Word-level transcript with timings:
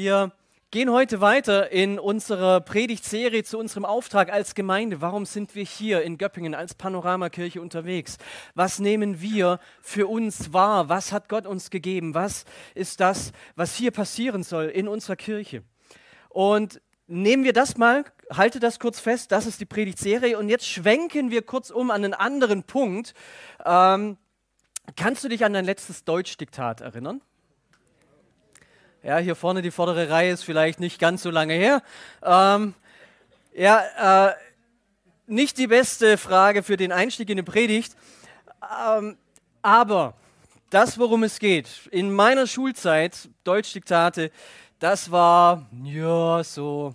Wir 0.00 0.30
gehen 0.70 0.92
heute 0.92 1.20
weiter 1.20 1.72
in 1.72 1.98
unserer 1.98 2.60
Predigtserie 2.60 3.42
zu 3.42 3.58
unserem 3.58 3.84
Auftrag 3.84 4.32
als 4.32 4.54
Gemeinde. 4.54 5.00
Warum 5.00 5.26
sind 5.26 5.56
wir 5.56 5.64
hier 5.64 6.02
in 6.02 6.18
Göppingen 6.18 6.54
als 6.54 6.76
Panoramakirche 6.76 7.60
unterwegs? 7.60 8.16
Was 8.54 8.78
nehmen 8.78 9.20
wir 9.20 9.58
für 9.82 10.06
uns 10.06 10.52
wahr? 10.52 10.88
Was 10.88 11.10
hat 11.10 11.28
Gott 11.28 11.46
uns 11.46 11.70
gegeben? 11.70 12.14
Was 12.14 12.44
ist 12.76 13.00
das, 13.00 13.32
was 13.56 13.74
hier 13.74 13.90
passieren 13.90 14.44
soll 14.44 14.66
in 14.66 14.86
unserer 14.86 15.16
Kirche? 15.16 15.64
Und 16.28 16.80
nehmen 17.08 17.42
wir 17.42 17.52
das 17.52 17.76
mal, 17.76 18.04
halte 18.32 18.60
das 18.60 18.78
kurz 18.78 19.00
fest, 19.00 19.32
das 19.32 19.46
ist 19.46 19.60
die 19.60 19.66
Predigtserie. 19.66 20.38
Und 20.38 20.48
jetzt 20.48 20.68
schwenken 20.68 21.32
wir 21.32 21.42
kurz 21.42 21.70
um 21.70 21.90
an 21.90 22.04
einen 22.04 22.14
anderen 22.14 22.62
Punkt. 22.62 23.14
Ähm, 23.66 24.16
kannst 24.94 25.24
du 25.24 25.28
dich 25.28 25.44
an 25.44 25.54
dein 25.54 25.64
letztes 25.64 26.04
Deutschdiktat 26.04 26.82
erinnern? 26.82 27.20
Ja, 29.08 29.16
hier 29.16 29.36
vorne 29.36 29.62
die 29.62 29.70
vordere 29.70 30.10
Reihe 30.10 30.32
ist 30.32 30.44
vielleicht 30.44 30.80
nicht 30.80 31.00
ganz 31.00 31.22
so 31.22 31.30
lange 31.30 31.54
her. 31.54 31.80
Ähm, 32.22 32.74
ja, 33.54 34.28
äh, 34.28 34.34
nicht 35.26 35.56
die 35.56 35.66
beste 35.66 36.18
Frage 36.18 36.62
für 36.62 36.76
den 36.76 36.92
Einstieg 36.92 37.30
in 37.30 37.38
die 37.38 37.42
Predigt. 37.42 37.96
Ähm, 38.86 39.16
aber 39.62 40.12
das, 40.68 40.98
worum 40.98 41.22
es 41.22 41.38
geht, 41.38 41.88
in 41.90 42.12
meiner 42.12 42.46
Schulzeit, 42.46 43.30
Deutschdiktate, 43.44 44.30
das 44.78 45.10
war, 45.10 45.64
ja, 45.84 46.44
so, 46.44 46.92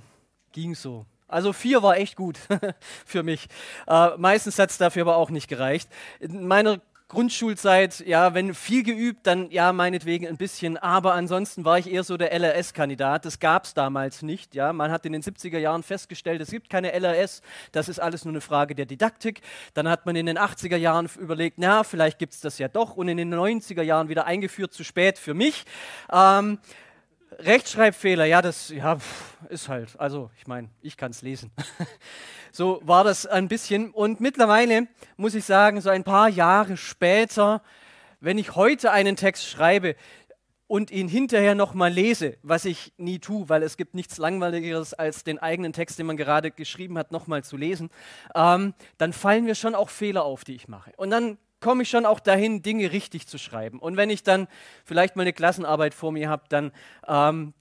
ging 0.51 0.75
so. 0.75 1.07
Also 1.27 1.51
vier 1.51 1.81
war 1.81 1.97
echt 1.97 2.15
gut 2.15 2.37
für 3.07 3.23
mich. 3.23 3.47
Äh, 3.87 4.09
meistens 4.17 4.59
hat 4.59 4.69
es 4.69 4.77
dafür 4.77 5.01
aber 5.01 5.15
auch 5.15 5.31
nicht 5.31 5.47
gereicht. 5.47 5.89
In 6.19 6.45
meiner 6.45 6.79
Grundschulzeit, 7.13 7.99
ja, 8.07 8.33
wenn 8.33 8.55
viel 8.55 8.81
geübt, 8.83 9.27
dann 9.27 9.51
ja, 9.51 9.71
meinetwegen 9.71 10.27
ein 10.27 10.35
bisschen, 10.35 10.77
aber 10.77 11.13
ansonsten 11.13 11.63
war 11.63 11.77
ich 11.77 11.91
eher 11.91 12.03
so 12.03 12.17
der 12.17 12.33
LRS-Kandidat. 12.33 13.23
Das 13.25 13.39
gab 13.39 13.65
es 13.65 13.75
damals 13.75 14.23
nicht, 14.23 14.55
ja. 14.55 14.73
Man 14.73 14.91
hat 14.91 15.05
in 15.05 15.13
den 15.13 15.21
70er 15.21 15.59
Jahren 15.59 15.83
festgestellt, 15.83 16.41
es 16.41 16.49
gibt 16.49 16.71
keine 16.71 16.91
LRS, 16.91 17.43
das 17.71 17.87
ist 17.87 17.99
alles 17.99 18.25
nur 18.25 18.31
eine 18.31 18.41
Frage 18.41 18.73
der 18.73 18.87
Didaktik. 18.87 19.41
Dann 19.75 19.87
hat 19.87 20.07
man 20.07 20.15
in 20.15 20.25
den 20.25 20.39
80er 20.39 20.75
Jahren 20.75 21.07
überlegt, 21.19 21.59
na, 21.59 21.83
vielleicht 21.83 22.17
gibt 22.17 22.33
es 22.33 22.41
das 22.41 22.57
ja 22.57 22.67
doch 22.67 22.97
und 22.97 23.07
in 23.07 23.17
den 23.17 23.31
90er 23.31 23.83
Jahren 23.83 24.09
wieder 24.09 24.25
eingeführt, 24.25 24.73
zu 24.73 24.83
spät 24.83 25.19
für 25.19 25.35
mich. 25.35 25.65
Ähm, 26.11 26.57
Rechtschreibfehler, 27.39 28.25
ja, 28.25 28.41
das 28.41 28.69
ja, 28.69 28.97
ist 29.49 29.69
halt, 29.69 29.99
also 29.99 30.29
ich 30.37 30.47
meine, 30.47 30.69
ich 30.81 30.97
kann 30.97 31.11
es 31.11 31.21
lesen. 31.21 31.51
so 32.51 32.81
war 32.83 33.03
das 33.03 33.25
ein 33.25 33.47
bisschen. 33.47 33.91
Und 33.91 34.19
mittlerweile 34.19 34.87
muss 35.17 35.35
ich 35.35 35.45
sagen, 35.45 35.81
so 35.81 35.89
ein 35.89 36.03
paar 36.03 36.29
Jahre 36.29 36.77
später, 36.77 37.61
wenn 38.19 38.37
ich 38.37 38.55
heute 38.55 38.91
einen 38.91 39.15
Text 39.15 39.47
schreibe 39.47 39.95
und 40.67 40.91
ihn 40.91 41.07
hinterher 41.07 41.55
nochmal 41.55 41.91
lese, 41.91 42.37
was 42.41 42.65
ich 42.65 42.93
nie 42.97 43.19
tue, 43.19 43.49
weil 43.49 43.63
es 43.63 43.77
gibt 43.77 43.93
nichts 43.93 44.17
Langweiligeres, 44.17 44.93
als 44.93 45.23
den 45.23 45.39
eigenen 45.39 45.73
Text, 45.73 45.99
den 45.99 46.05
man 46.05 46.17
gerade 46.17 46.51
geschrieben 46.51 46.97
hat, 46.97 47.11
nochmal 47.11 47.43
zu 47.43 47.57
lesen, 47.57 47.89
ähm, 48.33 48.73
dann 48.97 49.13
fallen 49.13 49.43
mir 49.43 49.55
schon 49.55 49.75
auch 49.75 49.89
Fehler 49.89 50.23
auf, 50.23 50.43
die 50.43 50.55
ich 50.55 50.67
mache. 50.67 50.91
Und 50.97 51.11
dann 51.11 51.37
komme 51.63 51.83
ich 51.83 51.89
schon 51.89 52.05
auch 52.05 52.19
dahin, 52.19 52.61
Dinge 52.61 52.91
richtig 52.91 53.25
zu 53.25 53.37
schreiben. 53.37 53.79
Und 53.79 53.95
wenn 53.95 54.09
ich 54.09 54.21
dann 54.21 54.47
vielleicht 54.83 55.15
mal 55.15 55.21
eine 55.21 55.31
Klassenarbeit 55.31 55.93
vor 55.93 56.11
mir 56.11 56.29
habe, 56.29 56.43
dann 56.49 56.73
ähm, 57.07 57.53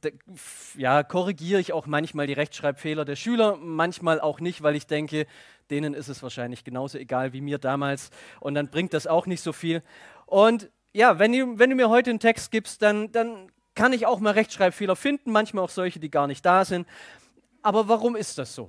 ja, 0.76 1.04
korrigiere 1.04 1.60
ich 1.60 1.72
auch 1.72 1.86
manchmal 1.86 2.26
die 2.26 2.32
Rechtschreibfehler 2.32 3.04
der 3.04 3.14
Schüler, 3.14 3.56
manchmal 3.56 4.20
auch 4.20 4.40
nicht, 4.40 4.62
weil 4.64 4.74
ich 4.74 4.88
denke, 4.88 5.26
denen 5.70 5.94
ist 5.94 6.08
es 6.08 6.20
wahrscheinlich 6.20 6.64
genauso 6.64 6.98
egal 6.98 7.32
wie 7.32 7.40
mir 7.40 7.58
damals. 7.58 8.10
Und 8.40 8.54
dann 8.54 8.70
bringt 8.70 8.92
das 8.92 9.06
auch 9.06 9.26
nicht 9.26 9.40
so 9.40 9.52
viel. 9.52 9.84
Und 10.26 10.68
ja, 10.92 11.20
wenn 11.20 11.32
du, 11.32 11.58
wenn 11.60 11.70
du 11.70 11.76
mir 11.76 11.88
heute 11.88 12.10
einen 12.10 12.18
Text 12.18 12.50
gibst, 12.50 12.82
dann, 12.82 13.12
dann 13.12 13.52
kann 13.76 13.92
ich 13.92 14.04
auch 14.04 14.18
mal 14.18 14.32
Rechtschreibfehler 14.32 14.96
finden, 14.96 15.30
manchmal 15.30 15.64
auch 15.64 15.70
solche, 15.70 16.00
die 16.00 16.10
gar 16.10 16.26
nicht 16.26 16.44
da 16.44 16.64
sind. 16.64 16.88
Aber 17.62 17.88
warum 17.88 18.16
ist 18.16 18.36
das 18.36 18.52
so? 18.52 18.68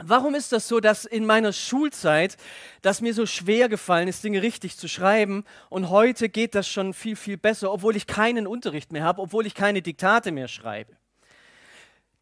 Warum 0.00 0.36
ist 0.36 0.52
das 0.52 0.68
so, 0.68 0.78
dass 0.78 1.04
in 1.04 1.26
meiner 1.26 1.52
Schulzeit 1.52 2.36
das 2.82 3.00
mir 3.00 3.12
so 3.12 3.26
schwer 3.26 3.68
gefallen 3.68 4.06
ist, 4.06 4.22
Dinge 4.22 4.42
richtig 4.42 4.78
zu 4.78 4.86
schreiben 4.86 5.44
und 5.70 5.90
heute 5.90 6.28
geht 6.28 6.54
das 6.54 6.68
schon 6.68 6.94
viel, 6.94 7.16
viel 7.16 7.36
besser, 7.36 7.72
obwohl 7.72 7.96
ich 7.96 8.06
keinen 8.06 8.46
Unterricht 8.46 8.92
mehr 8.92 9.02
habe, 9.02 9.20
obwohl 9.20 9.44
ich 9.44 9.56
keine 9.56 9.82
Diktate 9.82 10.30
mehr 10.30 10.46
schreibe? 10.46 10.96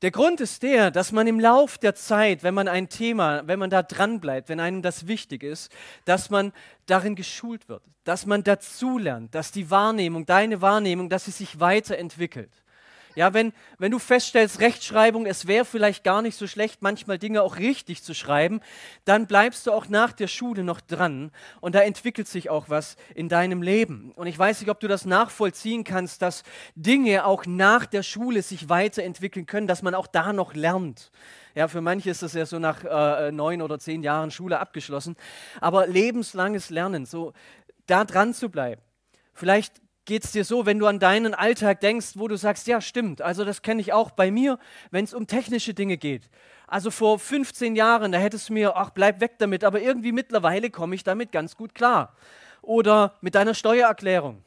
Der 0.00 0.10
Grund 0.10 0.40
ist 0.40 0.62
der, 0.62 0.90
dass 0.90 1.12
man 1.12 1.26
im 1.26 1.38
Lauf 1.38 1.76
der 1.76 1.94
Zeit, 1.94 2.42
wenn 2.42 2.54
man 2.54 2.68
ein 2.68 2.88
Thema, 2.88 3.46
wenn 3.46 3.58
man 3.58 3.70
da 3.70 3.82
dran 3.82 4.20
bleibt, 4.20 4.48
wenn 4.48 4.60
einem 4.60 4.80
das 4.80 5.06
wichtig 5.06 5.42
ist, 5.42 5.70
dass 6.06 6.30
man 6.30 6.52
darin 6.86 7.14
geschult 7.14 7.68
wird, 7.68 7.82
dass 8.04 8.24
man 8.24 8.42
dazulernt, 8.42 9.34
dass 9.34 9.52
die 9.52 9.70
Wahrnehmung, 9.70 10.24
deine 10.24 10.62
Wahrnehmung, 10.62 11.10
dass 11.10 11.26
sie 11.26 11.30
sich 11.30 11.60
weiterentwickelt. 11.60 12.62
Ja, 13.16 13.32
wenn, 13.32 13.54
wenn 13.78 13.90
du 13.90 13.98
feststellst, 13.98 14.60
Rechtschreibung, 14.60 15.24
es 15.24 15.46
wäre 15.46 15.64
vielleicht 15.64 16.04
gar 16.04 16.20
nicht 16.20 16.36
so 16.36 16.46
schlecht, 16.46 16.82
manchmal 16.82 17.18
Dinge 17.18 17.42
auch 17.42 17.56
richtig 17.56 18.02
zu 18.02 18.14
schreiben, 18.14 18.60
dann 19.06 19.26
bleibst 19.26 19.66
du 19.66 19.72
auch 19.72 19.88
nach 19.88 20.12
der 20.12 20.28
Schule 20.28 20.62
noch 20.62 20.82
dran 20.82 21.32
und 21.62 21.74
da 21.74 21.80
entwickelt 21.80 22.28
sich 22.28 22.50
auch 22.50 22.68
was 22.68 22.96
in 23.14 23.30
deinem 23.30 23.62
Leben. 23.62 24.12
Und 24.16 24.26
ich 24.26 24.38
weiß 24.38 24.60
nicht, 24.60 24.68
ob 24.68 24.80
du 24.80 24.86
das 24.86 25.06
nachvollziehen 25.06 25.82
kannst, 25.82 26.20
dass 26.20 26.42
Dinge 26.74 27.24
auch 27.24 27.46
nach 27.46 27.86
der 27.86 28.02
Schule 28.02 28.42
sich 28.42 28.68
weiterentwickeln 28.68 29.46
können, 29.46 29.66
dass 29.66 29.80
man 29.80 29.94
auch 29.94 30.08
da 30.08 30.34
noch 30.34 30.52
lernt. 30.52 31.10
Ja, 31.54 31.68
für 31.68 31.80
manche 31.80 32.10
ist 32.10 32.22
das 32.22 32.34
ja 32.34 32.44
so 32.44 32.58
nach 32.58 32.84
äh, 32.84 33.32
neun 33.32 33.62
oder 33.62 33.78
zehn 33.78 34.02
Jahren 34.02 34.30
Schule 34.30 34.58
abgeschlossen. 34.58 35.16
Aber 35.62 35.86
lebenslanges 35.86 36.68
Lernen, 36.68 37.06
so 37.06 37.32
da 37.86 38.04
dran 38.04 38.34
zu 38.34 38.50
bleiben. 38.50 38.82
Vielleicht 39.32 39.80
geht 40.06 40.24
es 40.24 40.32
dir 40.32 40.44
so, 40.44 40.64
wenn 40.64 40.78
du 40.78 40.86
an 40.86 40.98
deinen 40.98 41.34
Alltag 41.34 41.80
denkst, 41.80 42.12
wo 42.14 42.28
du 42.28 42.36
sagst, 42.36 42.66
ja 42.66 42.80
stimmt, 42.80 43.20
also 43.20 43.44
das 43.44 43.60
kenne 43.60 43.80
ich 43.80 43.92
auch 43.92 44.10
bei 44.12 44.30
mir, 44.30 44.58
wenn 44.90 45.04
es 45.04 45.12
um 45.12 45.26
technische 45.26 45.74
Dinge 45.74 45.98
geht. 45.98 46.30
Also 46.66 46.90
vor 46.90 47.18
15 47.18 47.76
Jahren, 47.76 48.12
da 48.12 48.18
hättest 48.18 48.48
du 48.48 48.54
mir, 48.54 48.76
ach 48.76 48.90
bleib 48.90 49.20
weg 49.20 49.34
damit, 49.38 49.62
aber 49.64 49.80
irgendwie 49.80 50.12
mittlerweile 50.12 50.70
komme 50.70 50.94
ich 50.94 51.04
damit 51.04 51.30
ganz 51.32 51.56
gut 51.56 51.74
klar. 51.74 52.16
Oder 52.62 53.14
mit 53.20 53.34
deiner 53.34 53.54
Steuererklärung 53.54 54.42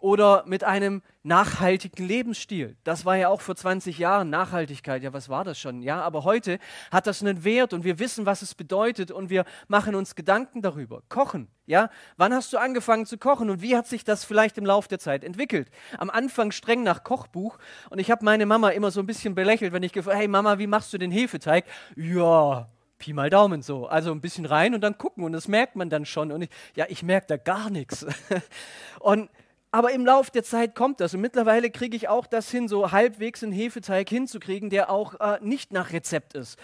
oder 0.00 0.44
mit 0.46 0.64
einem 0.64 1.02
nachhaltigen 1.22 2.06
Lebensstil. 2.06 2.76
Das 2.84 3.04
war 3.04 3.16
ja 3.16 3.28
auch 3.28 3.40
vor 3.40 3.56
20 3.56 3.98
Jahren 3.98 4.30
Nachhaltigkeit. 4.30 5.02
Ja, 5.02 5.12
was 5.12 5.28
war 5.28 5.44
das 5.44 5.58
schon? 5.58 5.82
Ja, 5.82 6.00
aber 6.02 6.24
heute 6.24 6.58
hat 6.90 7.06
das 7.06 7.22
einen 7.22 7.44
Wert 7.44 7.72
und 7.72 7.84
wir 7.84 7.98
wissen, 7.98 8.26
was 8.26 8.42
es 8.42 8.54
bedeutet 8.54 9.10
und 9.10 9.30
wir 9.30 9.44
machen 9.68 9.94
uns 9.94 10.14
Gedanken 10.14 10.62
darüber. 10.62 11.02
Kochen. 11.08 11.48
Ja, 11.66 11.90
wann 12.16 12.32
hast 12.32 12.52
du 12.52 12.58
angefangen 12.58 13.04
zu 13.04 13.18
kochen 13.18 13.50
und 13.50 13.60
wie 13.60 13.76
hat 13.76 13.86
sich 13.86 14.02
das 14.02 14.24
vielleicht 14.24 14.56
im 14.56 14.64
Laufe 14.64 14.88
der 14.88 14.98
Zeit 14.98 15.22
entwickelt? 15.22 15.70
Am 15.98 16.08
Anfang 16.08 16.50
streng 16.50 16.82
nach 16.82 17.04
Kochbuch 17.04 17.58
und 17.90 17.98
ich 17.98 18.10
habe 18.10 18.24
meine 18.24 18.46
Mama 18.46 18.70
immer 18.70 18.90
so 18.90 19.00
ein 19.00 19.06
bisschen 19.06 19.34
belächelt, 19.34 19.72
wenn 19.74 19.82
ich 19.82 19.92
gefragt, 19.92 20.16
hey 20.16 20.28
Mama, 20.28 20.58
wie 20.58 20.66
machst 20.66 20.94
du 20.94 20.98
den 20.98 21.10
Hefeteig? 21.10 21.66
Ja, 21.94 22.68
Pi 22.98 23.12
mal 23.12 23.30
Daumen 23.30 23.62
so. 23.62 23.86
Also 23.86 24.10
ein 24.12 24.20
bisschen 24.20 24.44
rein 24.44 24.74
und 24.74 24.80
dann 24.80 24.98
gucken 24.98 25.24
und 25.24 25.32
das 25.32 25.48
merkt 25.48 25.76
man 25.76 25.88
dann 25.88 26.04
schon. 26.04 26.32
Und 26.32 26.42
ich, 26.42 26.50
ja, 26.74 26.86
ich 26.88 27.02
merke 27.02 27.26
da 27.28 27.36
gar 27.36 27.70
nichts. 27.70 28.04
Und 29.00 29.30
aber 29.70 29.92
im 29.92 30.06
Laufe 30.06 30.30
der 30.30 30.44
Zeit 30.44 30.74
kommt 30.74 31.00
das. 31.00 31.14
Und 31.14 31.20
mittlerweile 31.20 31.70
kriege 31.70 31.96
ich 31.96 32.08
auch 32.08 32.26
das 32.26 32.50
hin, 32.50 32.68
so 32.68 32.92
halbwegs 32.92 33.42
einen 33.42 33.52
Hefeteig 33.52 34.08
hinzukriegen, 34.08 34.70
der 34.70 34.90
auch 34.90 35.20
äh, 35.20 35.38
nicht 35.42 35.72
nach 35.72 35.92
Rezept 35.92 36.34
ist. 36.34 36.58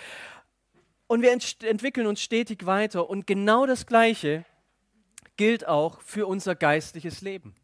Und 1.06 1.22
wir 1.22 1.32
ent 1.32 1.62
entwickeln 1.62 2.06
uns 2.06 2.22
stetig 2.22 2.66
weiter. 2.66 3.08
Und 3.10 3.26
genau 3.26 3.66
das 3.66 3.86
Gleiche 3.86 4.44
gilt 5.36 5.66
auch 5.66 6.00
für 6.00 6.26
unser 6.26 6.54
geistliches 6.54 7.20
Leben. 7.20 7.54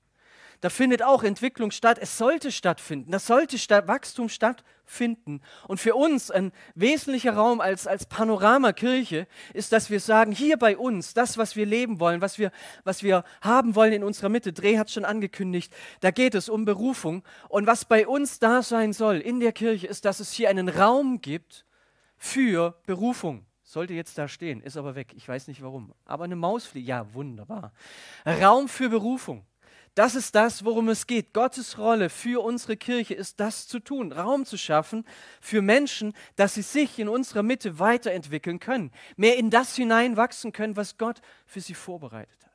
Da 0.60 0.68
findet 0.68 1.02
auch 1.02 1.22
Entwicklung 1.22 1.70
statt. 1.70 1.98
Es 1.98 2.18
sollte 2.18 2.52
stattfinden. 2.52 3.10
Das 3.10 3.26
sollte 3.26 3.58
statt 3.58 3.88
Wachstum 3.88 4.28
stattfinden. 4.28 5.40
Und 5.66 5.80
für 5.80 5.94
uns 5.94 6.30
ein 6.30 6.52
wesentlicher 6.74 7.32
Raum 7.32 7.62
als, 7.62 7.86
als 7.86 8.04
Panoramakirche 8.04 9.26
ist, 9.54 9.72
dass 9.72 9.88
wir 9.88 10.00
sagen, 10.00 10.32
hier 10.32 10.58
bei 10.58 10.76
uns, 10.76 11.14
das, 11.14 11.38
was 11.38 11.56
wir 11.56 11.64
leben 11.64 11.98
wollen, 11.98 12.20
was 12.20 12.38
wir, 12.38 12.52
was 12.84 13.02
wir 13.02 13.24
haben 13.40 13.74
wollen 13.74 13.94
in 13.94 14.04
unserer 14.04 14.28
Mitte, 14.28 14.52
Dreh 14.52 14.76
hat 14.76 14.90
schon 14.90 15.06
angekündigt, 15.06 15.72
da 16.00 16.10
geht 16.10 16.34
es 16.34 16.50
um 16.50 16.66
Berufung. 16.66 17.24
Und 17.48 17.66
was 17.66 17.86
bei 17.86 18.06
uns 18.06 18.38
da 18.38 18.62
sein 18.62 18.92
soll 18.92 19.16
in 19.16 19.40
der 19.40 19.52
Kirche, 19.52 19.86
ist, 19.86 20.04
dass 20.04 20.20
es 20.20 20.30
hier 20.30 20.50
einen 20.50 20.68
Raum 20.68 21.22
gibt 21.22 21.64
für 22.18 22.78
Berufung. 22.84 23.46
Sollte 23.62 23.94
jetzt 23.94 24.18
da 24.18 24.28
stehen, 24.28 24.60
ist 24.60 24.76
aber 24.76 24.94
weg. 24.94 25.14
Ich 25.16 25.26
weiß 25.26 25.46
nicht 25.48 25.62
warum. 25.62 25.94
Aber 26.04 26.24
eine 26.24 26.36
Mausfliege, 26.36 26.86
ja, 26.86 27.14
wunderbar. 27.14 27.72
Raum 28.26 28.68
für 28.68 28.90
Berufung. 28.90 29.46
Das 29.94 30.14
ist 30.14 30.34
das, 30.34 30.64
worum 30.64 30.88
es 30.88 31.06
geht. 31.06 31.32
Gottes 31.32 31.76
Rolle 31.76 32.10
für 32.10 32.44
unsere 32.44 32.76
Kirche 32.76 33.14
ist 33.14 33.40
das 33.40 33.66
zu 33.66 33.80
tun, 33.80 34.12
Raum 34.12 34.46
zu 34.46 34.56
schaffen 34.56 35.04
für 35.40 35.62
Menschen, 35.62 36.14
dass 36.36 36.54
sie 36.54 36.62
sich 36.62 36.98
in 36.98 37.08
unserer 37.08 37.42
Mitte 37.42 37.78
weiterentwickeln 37.78 38.60
können, 38.60 38.92
mehr 39.16 39.36
in 39.36 39.50
das 39.50 39.74
hineinwachsen 39.74 40.52
können, 40.52 40.76
was 40.76 40.96
Gott 40.96 41.20
für 41.44 41.60
sie 41.60 41.74
vorbereitet 41.74 42.38
hat. 42.44 42.49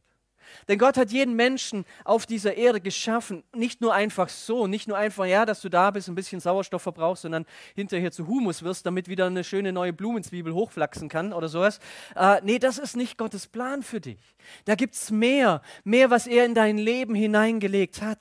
Denn 0.68 0.80
Gott 0.80 0.98
hat 0.98 1.12
jeden 1.12 1.36
Menschen 1.36 1.86
auf 2.04 2.26
dieser 2.26 2.56
Erde 2.56 2.82
geschaffen, 2.82 3.44
nicht 3.54 3.82
nur 3.82 3.94
einfach 3.94 4.30
so, 4.30 4.68
nicht 4.68 4.88
nur 4.88 4.98
einfach, 4.98 5.26
ja, 5.26 5.46
dass 5.46 5.62
du 5.62 5.70
da 5.70 5.92
bist, 5.92 6.08
ein 6.08 6.16
bisschen 6.16 6.40
Sauerstoff 6.40 6.82
verbrauchst 6.82 7.26
sondern 7.26 7.46
hinterher 7.74 8.12
zu 8.12 8.28
Humus 8.28 8.62
wirst, 8.64 8.86
damit 8.86 9.08
wieder 9.08 9.26
eine 9.26 9.44
schöne 9.44 9.72
neue 9.72 9.94
Blumenzwiebel 9.94 10.54
hochflachsen 10.54 11.10
kann 11.10 11.34
oder 11.34 11.50
sowas. 11.50 11.80
Äh, 12.16 12.40
nee, 12.44 12.60
das 12.60 12.78
ist 12.78 12.96
nicht 12.96 13.18
Gottes 13.18 13.48
Plan 13.48 13.82
für 13.82 14.00
dich. 14.00 14.36
Da 14.66 14.76
gibt 14.76 14.96
es 14.96 15.12
mehr, 15.12 15.62
mehr, 15.84 16.12
was 16.12 16.28
er 16.28 16.46
in 16.46 16.54
dein 16.54 16.78
Leben 16.78 17.16
hineingelegt 17.16 18.02
hat. 18.02 18.20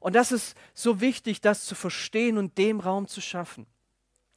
Und 0.00 0.14
das 0.14 0.32
ist 0.32 0.56
so 0.74 1.00
wichtig, 1.00 1.40
das 1.40 1.64
zu 1.64 1.74
verstehen 1.74 2.38
und 2.38 2.58
dem 2.58 2.80
Raum 2.80 3.06
zu 3.06 3.20
schaffen. 3.20 3.66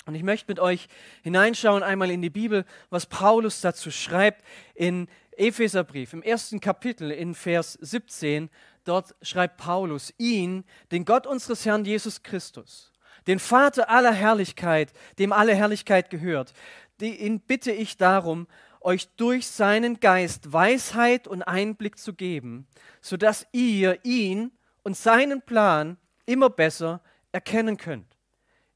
Und 0.06 0.16
ich 0.16 0.24
möchte 0.24 0.52
mit 0.52 0.60
euch 0.60 0.88
hineinschauen 1.24 1.84
einmal 1.84 2.10
in 2.10 2.22
die 2.22 2.32
Bibel, 2.32 2.66
was 2.90 3.06
Paulus 3.06 3.62
dazu 3.62 3.92
schreibt 3.92 4.44
in 4.74 5.08
Epheserbrief, 5.42 6.14
im 6.14 6.22
ersten 6.22 6.60
Kapitel 6.60 7.12
in 7.12 7.34
Vers 7.34 7.74
17. 7.74 8.50
Dort 8.84 9.16
schreibt 9.22 9.58
Paulus, 9.58 10.14
ihn, 10.18 10.64
den 10.92 11.04
Gott 11.04 11.26
unseres 11.26 11.66
Herrn 11.66 11.84
Jesus 11.84 12.22
Christus, 12.22 12.94
den 13.26 13.40
Vater 13.40 13.90
aller 13.90 14.14
Herrlichkeit, 14.14 14.94
dem 15.18 15.34
alle 15.34 15.56
Herrlichkeit 15.56 16.10
gehört, 16.10 16.54
ihn 17.02 17.40
bitte 17.40 17.72
ich 17.72 17.98
darum, 17.98 18.48
euch 18.82 19.10
durch 19.16 19.48
seinen 19.48 20.00
Geist 20.00 20.54
Weisheit 20.54 21.28
und 21.28 21.42
Einblick 21.42 21.98
zu 21.98 22.14
geben, 22.14 22.68
sodass 23.02 23.48
ihr 23.52 24.00
ihn 24.04 24.52
und 24.84 24.96
seinen 24.96 25.42
Plan 25.42 25.98
immer 26.26 26.50
besser 26.50 27.02
erkennen 27.32 27.78
könnt. 27.78 28.18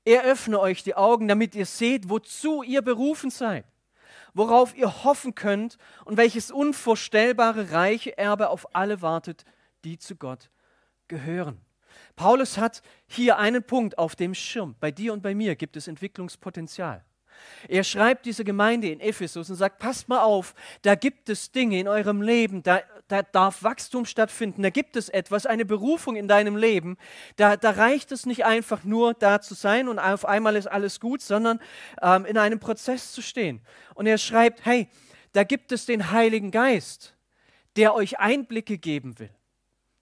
Er 0.03 0.23
öffne 0.23 0.59
euch 0.59 0.83
die 0.83 0.95
Augen, 0.95 1.27
damit 1.27 1.55
ihr 1.55 1.65
seht, 1.65 2.09
wozu 2.09 2.63
ihr 2.63 2.81
berufen 2.81 3.29
seid, 3.29 3.65
worauf 4.35 4.75
ihr 4.75 5.03
hoffen 5.03 5.33
könnt 5.33 5.77
und 6.03 6.17
welches 6.17 6.51
unvorstellbare 6.51 7.71
reiche 7.71 8.15
Erbe 8.17 8.49
auf 8.49 8.75
alle 8.75 9.01
wartet, 9.01 9.45
die 9.83 9.97
zu 9.97 10.15
Gott 10.15 10.51
gehören. 11.07 11.59
Paulus 12.15 12.57
hat 12.57 12.81
hier 13.07 13.37
einen 13.39 13.63
Punkt 13.63 13.97
auf 13.97 14.15
dem 14.15 14.35
Schirm. 14.35 14.75
Bei 14.79 14.91
dir 14.91 15.13
und 15.13 15.23
bei 15.23 15.33
mir 15.33 15.55
gibt 15.55 15.77
es 15.77 15.87
Entwicklungspotenzial. 15.87 17.03
Er 17.67 17.83
schreibt 17.83 18.25
diese 18.25 18.43
Gemeinde 18.43 18.89
in 18.89 18.99
Ephesus 18.99 19.49
und 19.49 19.55
sagt, 19.55 19.79
passt 19.79 20.07
mal 20.07 20.21
auf, 20.21 20.53
da 20.81 20.95
gibt 20.95 21.29
es 21.29 21.51
Dinge 21.51 21.79
in 21.79 21.87
eurem 21.87 22.21
Leben, 22.21 22.63
da, 22.63 22.81
da 23.07 23.23
darf 23.23 23.63
Wachstum 23.63 24.05
stattfinden, 24.05 24.63
da 24.63 24.69
gibt 24.69 24.95
es 24.95 25.09
etwas, 25.09 25.45
eine 25.45 25.65
Berufung 25.65 26.15
in 26.15 26.27
deinem 26.27 26.57
Leben. 26.57 26.97
Da, 27.35 27.57
da 27.57 27.71
reicht 27.71 28.11
es 28.11 28.25
nicht 28.25 28.45
einfach 28.45 28.83
nur 28.83 29.13
da 29.13 29.41
zu 29.41 29.53
sein 29.53 29.87
und 29.87 29.99
auf 29.99 30.25
einmal 30.25 30.55
ist 30.55 30.67
alles 30.67 30.99
gut, 30.99 31.21
sondern 31.21 31.59
ähm, 32.01 32.25
in 32.25 32.37
einem 32.37 32.59
Prozess 32.59 33.11
zu 33.11 33.21
stehen. 33.21 33.61
Und 33.93 34.07
er 34.07 34.17
schreibt, 34.17 34.65
hey, 34.65 34.87
da 35.33 35.43
gibt 35.43 35.71
es 35.71 35.85
den 35.85 36.11
Heiligen 36.11 36.51
Geist, 36.51 37.15
der 37.75 37.93
euch 37.93 38.19
Einblicke 38.19 38.77
geben 38.77 39.19
will. 39.19 39.31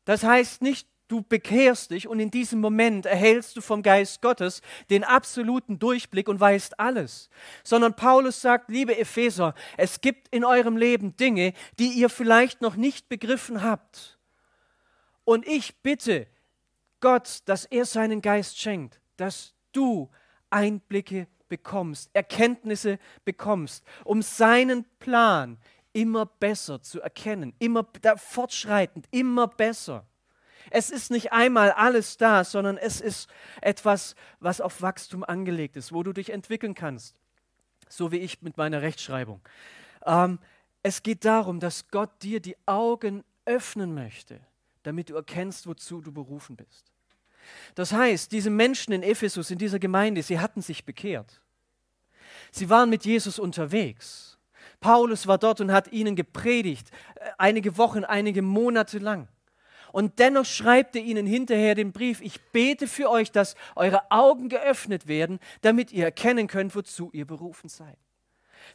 Das 0.06 0.24
heißt 0.24 0.62
nicht, 0.62 0.88
du 1.14 1.22
bekehrst 1.22 1.92
dich 1.92 2.08
und 2.08 2.20
in 2.20 2.32
diesem 2.32 2.60
Moment 2.60 3.06
erhältst 3.06 3.56
du 3.56 3.62
vom 3.62 3.84
Geist 3.84 4.20
Gottes 4.24 4.64
den 4.90 5.04
absoluten 5.04 5.78
Durchblick 5.78 6.28
und 6.28 6.40
weißt 6.40 6.80
alles. 6.80 7.30
Sondern 7.64 7.96
Paulus 7.96 8.42
sagt, 8.42 8.72
liebe 8.72 8.98
Epheser, 8.98 9.54
es 9.78 10.02
gibt 10.02 10.28
in 10.30 10.44
eurem 10.44 10.76
Leben 10.76 11.16
Dinge, 11.16 11.54
die 11.78 11.90
ihr 11.90 12.10
vielleicht 12.10 12.62
noch 12.62 12.76
nicht 12.76 13.10
begriffen 13.10 13.62
habt. 13.62 14.18
Und 15.24 15.48
ich 15.48 15.76
bitte 15.84 16.26
Gott, 17.00 17.42
dass 17.46 17.66
er 17.66 17.86
seinen 17.86 18.24
Geist 18.24 18.60
schenkt, 18.60 19.00
dass 19.18 19.54
du 19.72 20.10
Einblicke 20.50 21.28
bekommst, 21.48 22.10
Erkenntnisse 22.14 22.98
bekommst, 23.24 23.86
um 24.04 24.24
seinen 24.24 24.84
Plan 24.98 25.60
immer 25.92 26.26
besser 26.26 26.82
zu 26.82 27.02
erkennen, 27.02 27.54
immer 27.60 27.86
fortschreitend, 28.18 29.06
immer 29.12 29.48
besser. 29.48 30.08
Es 30.76 30.90
ist 30.90 31.12
nicht 31.12 31.32
einmal 31.32 31.72
alles 31.72 32.18
da, 32.18 32.44
sondern 32.44 32.78
es 32.78 33.00
ist 33.00 33.30
etwas, 33.62 34.16
was 34.40 34.60
auf 34.60 34.82
Wachstum 34.82 35.24
angelegt 35.24 35.78
ist, 35.78 35.94
wo 35.94 36.02
du 36.02 36.14
dich 36.14 36.32
entwickeln 36.32 36.74
kannst. 36.74 37.16
So 37.90 38.12
wie 38.12 38.18
ich 38.18 38.42
mit 38.42 38.58
meiner 38.58 38.82
Rechtschreibung. 38.82 39.40
Ähm, 40.04 40.40
es 40.82 41.04
geht 41.04 41.26
darum, 41.26 41.60
dass 41.60 41.90
Gott 41.90 42.10
dir 42.24 42.40
die 42.40 42.58
Augen 42.66 43.24
öffnen 43.46 43.94
möchte, 43.94 44.40
damit 44.82 45.12
du 45.12 45.16
erkennst, 45.16 45.68
wozu 45.68 46.02
du 46.02 46.12
berufen 46.12 46.56
bist. 46.56 46.92
Das 47.76 47.94
heißt, 47.94 48.32
diese 48.32 48.50
Menschen 48.50 48.94
in 48.94 49.04
Ephesus, 49.04 49.52
in 49.52 49.60
dieser 49.60 49.78
Gemeinde, 49.78 50.24
sie 50.24 50.40
hatten 50.40 50.64
sich 50.64 50.86
bekehrt. 50.86 51.40
Sie 52.52 52.72
waren 52.72 52.90
mit 52.90 53.06
Jesus 53.06 53.38
unterwegs. 53.38 54.40
Paulus 54.80 55.28
war 55.28 55.38
dort 55.38 55.62
und 55.62 55.72
hat 55.72 55.92
ihnen 55.92 56.16
gepredigt, 56.16 56.90
äh, 57.14 57.30
einige 57.38 57.78
Wochen, 57.78 58.04
einige 58.04 58.42
Monate 58.42 58.98
lang. 58.98 59.28
Und 59.94 60.18
dennoch 60.18 60.46
schreibt 60.46 60.96
er 60.96 61.04
ihnen 61.04 61.28
hinterher 61.28 61.76
den 61.76 61.92
Brief, 61.92 62.20
ich 62.22 62.42
bete 62.52 62.88
für 62.88 63.12
euch, 63.12 63.32
dass 63.32 63.54
eure 63.76 64.10
Augen 64.10 64.50
geöffnet 64.50 65.08
werden, 65.08 65.40
damit 65.62 65.92
ihr 65.92 66.04
erkennen 66.04 66.48
könnt, 66.48 66.76
wozu 66.76 67.12
ihr 67.14 67.28
berufen 67.28 67.70
seid. 67.70 67.96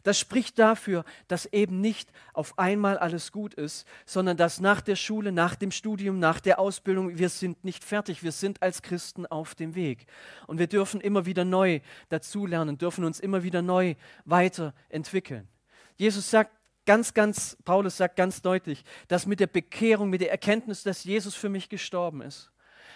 Das 0.03 0.17
spricht 0.17 0.57
dafür, 0.59 1.03
dass 1.27 1.45
eben 1.47 1.81
nicht 1.81 2.13
auf 2.33 2.57
einmal 2.57 2.97
alles 2.97 3.33
gut 3.33 3.53
ist, 3.53 3.85
sondern 4.05 4.37
dass 4.37 4.61
nach 4.61 4.79
der 4.79 4.95
Schule, 4.95 5.33
nach 5.33 5.55
dem 5.55 5.71
Studium, 5.71 6.19
nach 6.19 6.39
der 6.39 6.57
Ausbildung, 6.57 7.17
wir 7.17 7.27
sind 7.27 7.65
nicht 7.65 7.83
fertig, 7.83 8.23
wir 8.23 8.31
sind 8.31 8.61
als 8.61 8.81
Christen 8.81 9.25
auf 9.25 9.55
dem 9.55 9.75
Weg. 9.75 10.05
Und 10.47 10.57
wir 10.57 10.67
dürfen 10.67 11.01
immer 11.01 11.25
wieder 11.25 11.43
neu 11.43 11.81
dazulernen, 12.07 12.77
dürfen 12.77 13.03
uns 13.03 13.19
immer 13.19 13.43
wieder 13.43 13.61
neu 13.61 13.95
weiterentwickeln. 14.23 15.49
Jesus 15.97 16.31
sagt, 16.31 16.55
ganz, 16.89 17.13
ganz, 17.13 17.55
Paulus 17.65 17.97
sagt 17.97 18.15
ganz 18.15 18.41
deutlich, 18.41 18.83
dass 19.09 19.27
mit 19.27 19.39
der 19.39 19.45
Bekehrung, 19.45 20.09
mit 20.09 20.21
der 20.21 20.31
Erkenntnis, 20.31 20.81
dass 20.81 21.03
Jesus 21.03 21.35
für 21.35 21.47
mich 21.47 21.69
gestorben 21.69 22.23
ist, 22.23 22.49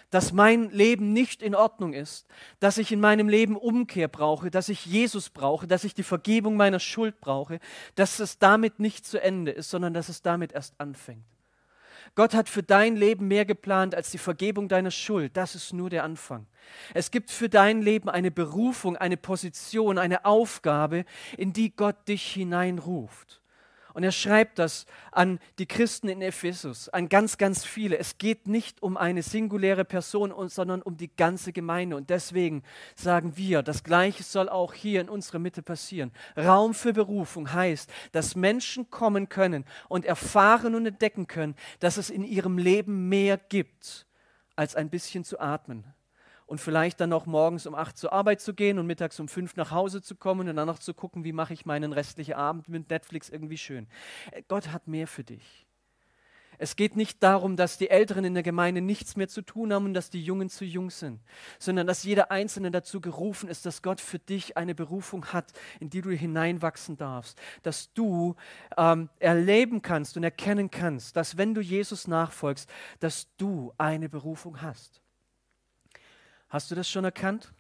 dass 0.09 0.33
mein 0.33 0.71
Leben 0.71 1.13
nicht 1.13 1.43
in 1.43 1.53
Ordnung 1.53 1.93
ist, 1.93 2.25
dass 2.59 2.79
ich 2.79 2.91
in 2.91 2.99
meinem 2.99 3.29
Leben 3.29 3.55
Umkehr 3.55 4.07
brauche, 4.07 4.49
dass 4.49 4.69
ich 4.69 4.87
Jesus 4.87 5.29
brauche, 5.29 5.67
dass 5.67 5.83
ich 5.83 5.93
die 5.93 6.01
Vergebung 6.01 6.57
meiner 6.57 6.79
Schuld 6.79 7.21
brauche, 7.21 7.59
dass 7.93 8.17
es 8.17 8.39
damit 8.39 8.79
nicht 8.79 9.05
zu 9.05 9.21
Ende 9.21 9.51
ist, 9.51 9.69
sondern 9.69 9.93
dass 9.93 10.09
es 10.09 10.23
damit 10.23 10.53
erst 10.53 10.73
anfängt. 10.79 11.23
Gott 12.15 12.33
hat 12.33 12.49
für 12.49 12.63
dein 12.63 12.95
Leben 12.95 13.27
mehr 13.27 13.45
geplant 13.45 13.93
als 13.93 14.09
die 14.09 14.17
Vergebung 14.17 14.69
deiner 14.69 14.89
Schuld. 14.89 15.37
Das 15.37 15.53
ist 15.53 15.71
nur 15.71 15.91
der 15.91 16.03
Anfang. 16.03 16.47
Es 16.95 17.11
gibt 17.11 17.29
für 17.29 17.47
dein 17.47 17.83
Leben 17.83 18.09
eine 18.09 18.31
Berufung, 18.31 18.97
eine 18.97 19.17
Position, 19.17 19.99
eine 19.99 20.25
Aufgabe, 20.25 21.05
in 21.37 21.53
die 21.53 21.75
Gott 21.75 22.07
dich 22.07 22.33
hineinruft. 22.33 23.42
Und 23.93 24.03
er 24.03 24.11
schreibt 24.11 24.57
das 24.57 24.85
an 25.11 25.39
die 25.59 25.67
Christen 25.67 26.09
in 26.09 26.21
Ephesus, 26.21 26.89
an 26.89 27.09
ganz, 27.09 27.37
ganz 27.37 27.63
viele. 27.63 27.97
Es 27.97 28.17
geht 28.17 28.47
nicht 28.47 28.81
um 28.81 28.97
eine 28.97 29.21
singuläre 29.21 29.85
Person, 29.85 30.33
sondern 30.49 30.81
um 30.81 30.97
die 30.97 31.15
ganze 31.15 31.53
Gemeinde. 31.53 31.95
Und 31.95 32.09
deswegen 32.09 32.63
sagen 32.95 33.37
wir, 33.37 33.61
das 33.61 33.83
Gleiche 33.83 34.23
soll 34.23 34.49
auch 34.49 34.73
hier 34.73 34.99
in 34.99 35.09
unserer 35.09 35.39
Mitte 35.39 35.61
passieren. 35.61 36.11
Raum 36.35 36.73
für 36.73 36.93
Berufung 36.93 37.53
heißt, 37.53 37.89
dass 38.11 38.35
Menschen 38.35 38.89
kommen 38.89 39.29
können 39.29 39.63
und 39.89 40.05
erfahren 40.05 40.73
und 40.73 40.87
entdecken 40.87 41.27
können, 41.27 41.55
dass 41.79 41.97
es 41.97 42.09
in 42.09 42.23
ihrem 42.23 42.57
Leben 42.57 43.09
mehr 43.09 43.37
gibt, 43.37 44.07
als 44.55 44.75
ein 44.75 44.89
bisschen 44.89 45.23
zu 45.23 45.39
atmen, 45.39 45.83
und 46.53 46.59
vielleicht 46.59 46.99
dann 46.99 47.09
noch 47.09 47.25
morgens 47.25 47.65
um 47.65 47.73
acht 47.73 47.97
zur 47.97 48.13
Arbeit 48.13 48.39
zu 48.39 48.53
gehen 48.53 48.77
und 48.77 48.85
mittags 48.85 49.19
um 49.19 49.27
fünf 49.27 49.55
nach 49.55 49.71
Hause 49.71 50.03
zu 50.03 50.15
kommen 50.15 50.47
und 50.47 50.55
dann 50.55 50.67
noch 50.67 50.77
zu 50.77 50.93
gucken, 50.93 51.23
wie 51.23 51.33
mache 51.33 51.51
ich 51.51 51.65
meinen 51.65 51.93
restlichen 51.93 52.35
Abend 52.35 52.69
mit 52.69 52.91
Netflix 52.91 53.29
irgendwie 53.29 53.57
schön. 53.57 53.87
Äh, 54.29 54.43
Gott 54.47 54.71
hat 54.71 54.87
mehr 54.87 55.07
für 55.07 55.23
dich. 55.23 55.65
Es 56.59 56.75
geht 56.75 56.95
nicht 56.95 57.23
darum, 57.23 57.55
dass 57.55 57.79
die 57.79 57.89
Älteren 57.89 58.23
in 58.23 58.35
der 58.35 58.43
Gemeinde 58.43 58.81
nichts 58.81 59.15
mehr 59.15 59.27
zu 59.27 59.41
tun 59.41 59.73
haben 59.73 59.85
und 59.85 59.95
dass 59.95 60.11
die 60.11 60.23
Jungen 60.23 60.47
zu 60.47 60.63
jung 60.63 60.91
sind, 60.91 61.21
sondern 61.57 61.87
dass 61.87 62.03
jeder 62.03 62.29
Einzelne 62.29 62.69
dazu 62.69 63.01
gerufen 63.01 63.49
ist, 63.49 63.65
dass 63.65 63.81
Gott 63.81 63.99
für 63.99 64.19
dich 64.19 64.55
eine 64.55 64.75
Berufung 64.75 65.25
hat, 65.33 65.53
in 65.79 65.89
die 65.89 66.01
du 66.01 66.11
hineinwachsen 66.11 66.97
darfst, 66.97 67.41
dass 67.63 67.91
du 67.93 68.35
ähm, 68.77 69.09
erleben 69.17 69.81
kannst 69.81 70.17
und 70.17 70.23
erkennen 70.23 70.69
kannst, 70.69 71.15
dass 71.15 71.35
wenn 71.35 71.55
du 71.55 71.61
Jesus 71.61 72.07
nachfolgst, 72.07 72.69
dass 72.99 73.27
du 73.37 73.73
eine 73.79 74.07
Berufung 74.07 74.61
hast. 74.61 75.02
Hast 76.53 76.69
du 76.69 76.75
das 76.75 76.87
schon 76.87 77.03
erkannt? 77.03 77.51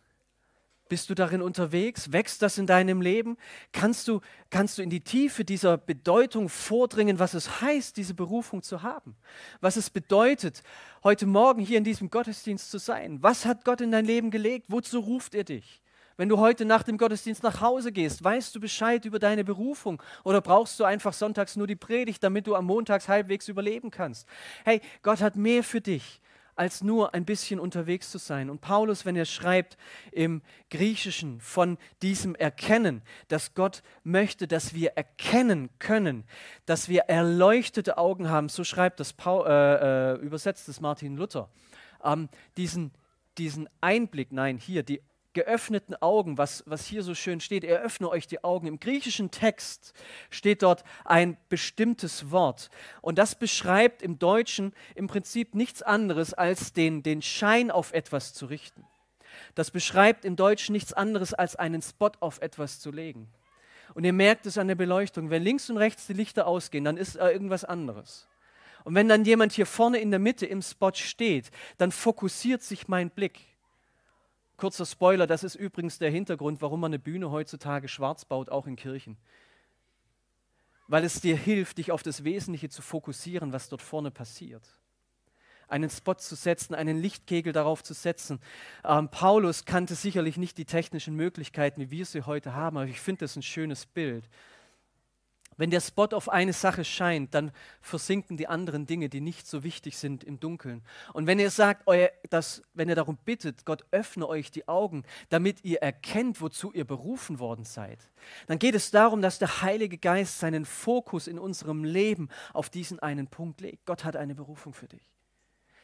Bist 0.87 1.09
du 1.09 1.15
darin 1.15 1.41
unterwegs? 1.41 2.11
Wächst 2.11 2.43
das 2.43 2.59
in 2.59 2.67
deinem 2.67 3.01
Leben? 3.01 3.37
Kannst 3.71 4.07
du, 4.07 4.21
kannst 4.51 4.77
du 4.77 4.83
in 4.83 4.91
die 4.91 5.01
Tiefe 5.01 5.43
dieser 5.43 5.77
Bedeutung 5.77 6.47
vordringen, 6.47 7.17
was 7.17 7.33
es 7.33 7.61
heißt, 7.61 7.97
diese 7.97 8.13
Berufung 8.13 8.61
zu 8.61 8.83
haben? 8.83 9.15
Was 9.61 9.77
es 9.77 9.89
bedeutet, 9.89 10.61
heute 11.03 11.25
Morgen 11.25 11.63
hier 11.63 11.79
in 11.79 11.83
diesem 11.83 12.11
Gottesdienst 12.11 12.69
zu 12.69 12.77
sein? 12.77 13.17
Was 13.23 13.47
hat 13.47 13.65
Gott 13.65 13.81
in 13.81 13.89
dein 13.89 14.05
Leben 14.05 14.29
gelegt? 14.29 14.67
Wozu 14.69 14.99
ruft 14.99 15.33
er 15.33 15.43
dich? 15.43 15.81
Wenn 16.15 16.29
du 16.29 16.37
heute 16.37 16.63
nach 16.63 16.83
dem 16.83 16.99
Gottesdienst 16.99 17.41
nach 17.41 17.61
Hause 17.61 17.91
gehst, 17.91 18.23
weißt 18.23 18.53
du 18.53 18.59
Bescheid 18.59 19.05
über 19.05 19.17
deine 19.17 19.43
Berufung 19.43 20.03
oder 20.23 20.39
brauchst 20.39 20.79
du 20.79 20.83
einfach 20.83 21.13
sonntags 21.13 21.55
nur 21.55 21.65
die 21.65 21.75
Predigt, 21.75 22.23
damit 22.23 22.45
du 22.45 22.53
am 22.53 22.65
Montags 22.65 23.07
halbwegs 23.07 23.47
überleben 23.47 23.89
kannst? 23.89 24.27
Hey, 24.63 24.81
Gott 25.01 25.21
hat 25.21 25.35
mehr 25.35 25.63
für 25.63 25.81
dich 25.81 26.21
als 26.55 26.83
nur 26.83 27.13
ein 27.13 27.25
bisschen 27.25 27.59
unterwegs 27.59 28.11
zu 28.11 28.17
sein. 28.17 28.49
Und 28.49 28.61
Paulus, 28.61 29.05
wenn 29.05 29.15
er 29.15 29.25
schreibt 29.25 29.77
im 30.11 30.41
Griechischen 30.69 31.39
von 31.41 31.77
diesem 32.01 32.35
Erkennen, 32.35 33.01
dass 33.27 33.53
Gott 33.53 33.83
möchte, 34.03 34.47
dass 34.47 34.73
wir 34.73 34.91
erkennen 34.91 35.69
können, 35.79 36.25
dass 36.65 36.89
wir 36.89 37.01
erleuchtete 37.03 37.97
Augen 37.97 38.29
haben, 38.29 38.49
so 38.49 38.63
schreibt 38.63 38.99
das, 38.99 39.13
Paul, 39.13 39.45
äh, 39.47 40.13
äh, 40.13 40.15
übersetzt 40.17 40.69
es 40.69 40.79
Martin 40.79 41.17
Luther, 41.17 41.49
ähm, 42.03 42.29
diesen, 42.57 42.91
diesen 43.37 43.69
Einblick, 43.81 44.31
nein, 44.31 44.57
hier, 44.57 44.83
die 44.83 45.01
geöffneten 45.33 45.95
Augen, 45.95 46.37
was, 46.37 46.63
was 46.65 46.85
hier 46.85 47.03
so 47.03 47.15
schön 47.15 47.39
steht, 47.39 47.63
er 47.63 47.81
öffne 47.81 48.09
euch 48.09 48.27
die 48.27 48.43
Augen. 48.43 48.67
Im 48.67 48.79
griechischen 48.79 49.31
Text 49.31 49.93
steht 50.29 50.63
dort 50.63 50.83
ein 51.05 51.37
bestimmtes 51.49 52.31
Wort. 52.31 52.69
Und 53.01 53.17
das 53.17 53.35
beschreibt 53.35 54.01
im 54.01 54.19
Deutschen 54.19 54.73
im 54.95 55.07
Prinzip 55.07 55.55
nichts 55.55 55.81
anderes, 55.81 56.33
als 56.33 56.73
den, 56.73 57.03
den 57.03 57.21
Schein 57.21 57.71
auf 57.71 57.93
etwas 57.93 58.33
zu 58.33 58.45
richten. 58.45 58.85
Das 59.55 59.71
beschreibt 59.71 60.25
im 60.25 60.35
Deutschen 60.35 60.73
nichts 60.73 60.93
anderes, 60.93 61.33
als 61.33 61.55
einen 61.55 61.81
Spot 61.81 62.11
auf 62.19 62.41
etwas 62.41 62.79
zu 62.79 62.91
legen. 62.91 63.27
Und 63.93 64.03
ihr 64.03 64.13
merkt 64.13 64.45
es 64.45 64.57
an 64.57 64.67
der 64.67 64.75
Beleuchtung, 64.75 65.29
wenn 65.29 65.43
links 65.43 65.69
und 65.69 65.77
rechts 65.77 66.07
die 66.07 66.13
Lichter 66.13 66.47
ausgehen, 66.47 66.83
dann 66.83 66.97
ist 66.97 67.15
äh, 67.15 67.29
irgendwas 67.29 67.63
anderes. 67.63 68.27
Und 68.83 68.95
wenn 68.95 69.07
dann 69.07 69.23
jemand 69.23 69.53
hier 69.53 69.65
vorne 69.65 69.99
in 69.99 70.11
der 70.11 70.19
Mitte 70.19 70.45
im 70.45 70.61
Spot 70.61 70.93
steht, 70.93 71.51
dann 71.77 71.91
fokussiert 71.91 72.63
sich 72.63 72.87
mein 72.87 73.09
Blick. 73.09 73.39
Kurzer 74.63 74.85
Spoiler, 74.85 75.27
das 75.27 75.43
ist 75.43 75.55
übrigens 75.55 75.99
der 75.99 76.09
Hintergrund, 76.09 76.61
warum 76.61 76.79
man 76.79 76.91
eine 76.91 76.97
Bühne 76.97 77.31
heutzutage 77.31 77.89
schwarz 77.89 78.23
baut, 78.23 78.47
auch 78.47 78.65
in 78.65 78.77
Kirchen. 78.77 79.17
Weil 80.87 81.03
es 81.03 81.19
dir 81.19 81.35
hilft, 81.35 81.79
dich 81.79 81.91
auf 81.91 82.01
das 82.01 82.23
Wesentliche 82.23 82.69
zu 82.69 82.81
fokussieren, 82.81 83.51
was 83.51 83.67
dort 83.67 83.81
vorne 83.81 84.09
passiert. 84.09 84.63
Einen 85.67 85.89
Spot 85.89 86.13
zu 86.13 86.35
setzen, 86.35 86.75
einen 86.75 86.97
Lichtkegel 86.97 87.51
darauf 87.51 87.83
zu 87.83 87.93
setzen. 87.93 88.39
Ähm, 88.85 89.09
Paulus 89.09 89.65
kannte 89.65 89.95
sicherlich 89.95 90.37
nicht 90.37 90.57
die 90.57 90.63
technischen 90.63 91.17
Möglichkeiten, 91.17 91.81
wie 91.81 91.91
wir 91.91 92.05
sie 92.05 92.25
heute 92.25 92.55
haben, 92.55 92.77
aber 92.77 92.87
ich 92.87 93.01
finde 93.01 93.25
das 93.25 93.35
ein 93.35 93.43
schönes 93.43 93.85
Bild. 93.85 94.29
Wenn 95.57 95.69
der 95.69 95.81
Spot 95.81 96.05
auf 96.05 96.29
eine 96.29 96.53
Sache 96.53 96.83
scheint, 96.83 97.33
dann 97.33 97.51
versinken 97.81 98.37
die 98.37 98.47
anderen 98.47 98.85
Dinge, 98.85 99.09
die 99.09 99.21
nicht 99.21 99.47
so 99.47 99.63
wichtig 99.63 99.97
sind, 99.97 100.23
im 100.23 100.39
Dunkeln. 100.39 100.83
Und 101.13 101.27
wenn 101.27 101.39
ihr 101.39 101.49
sagt, 101.49 101.83
euer, 101.87 102.09
dass, 102.29 102.61
wenn 102.73 102.89
ihr 102.89 102.95
darum 102.95 103.17
bittet, 103.17 103.65
Gott 103.65 103.85
öffne 103.91 104.27
euch 104.27 104.51
die 104.51 104.67
Augen, 104.67 105.03
damit 105.29 105.63
ihr 105.63 105.81
erkennt, 105.81 106.41
wozu 106.41 106.71
ihr 106.71 106.85
berufen 106.85 107.39
worden 107.39 107.65
seid, 107.65 107.99
dann 108.47 108.59
geht 108.59 108.75
es 108.75 108.91
darum, 108.91 109.21
dass 109.21 109.39
der 109.39 109.61
Heilige 109.61 109.97
Geist 109.97 110.39
seinen 110.39 110.65
Fokus 110.65 111.27
in 111.27 111.39
unserem 111.39 111.83
Leben 111.83 112.29
auf 112.53 112.69
diesen 112.69 112.99
einen 112.99 113.27
Punkt 113.27 113.61
legt. 113.61 113.85
Gott 113.85 114.03
hat 114.03 114.15
eine 114.15 114.35
Berufung 114.35 114.73
für 114.73 114.87
dich. 114.87 115.13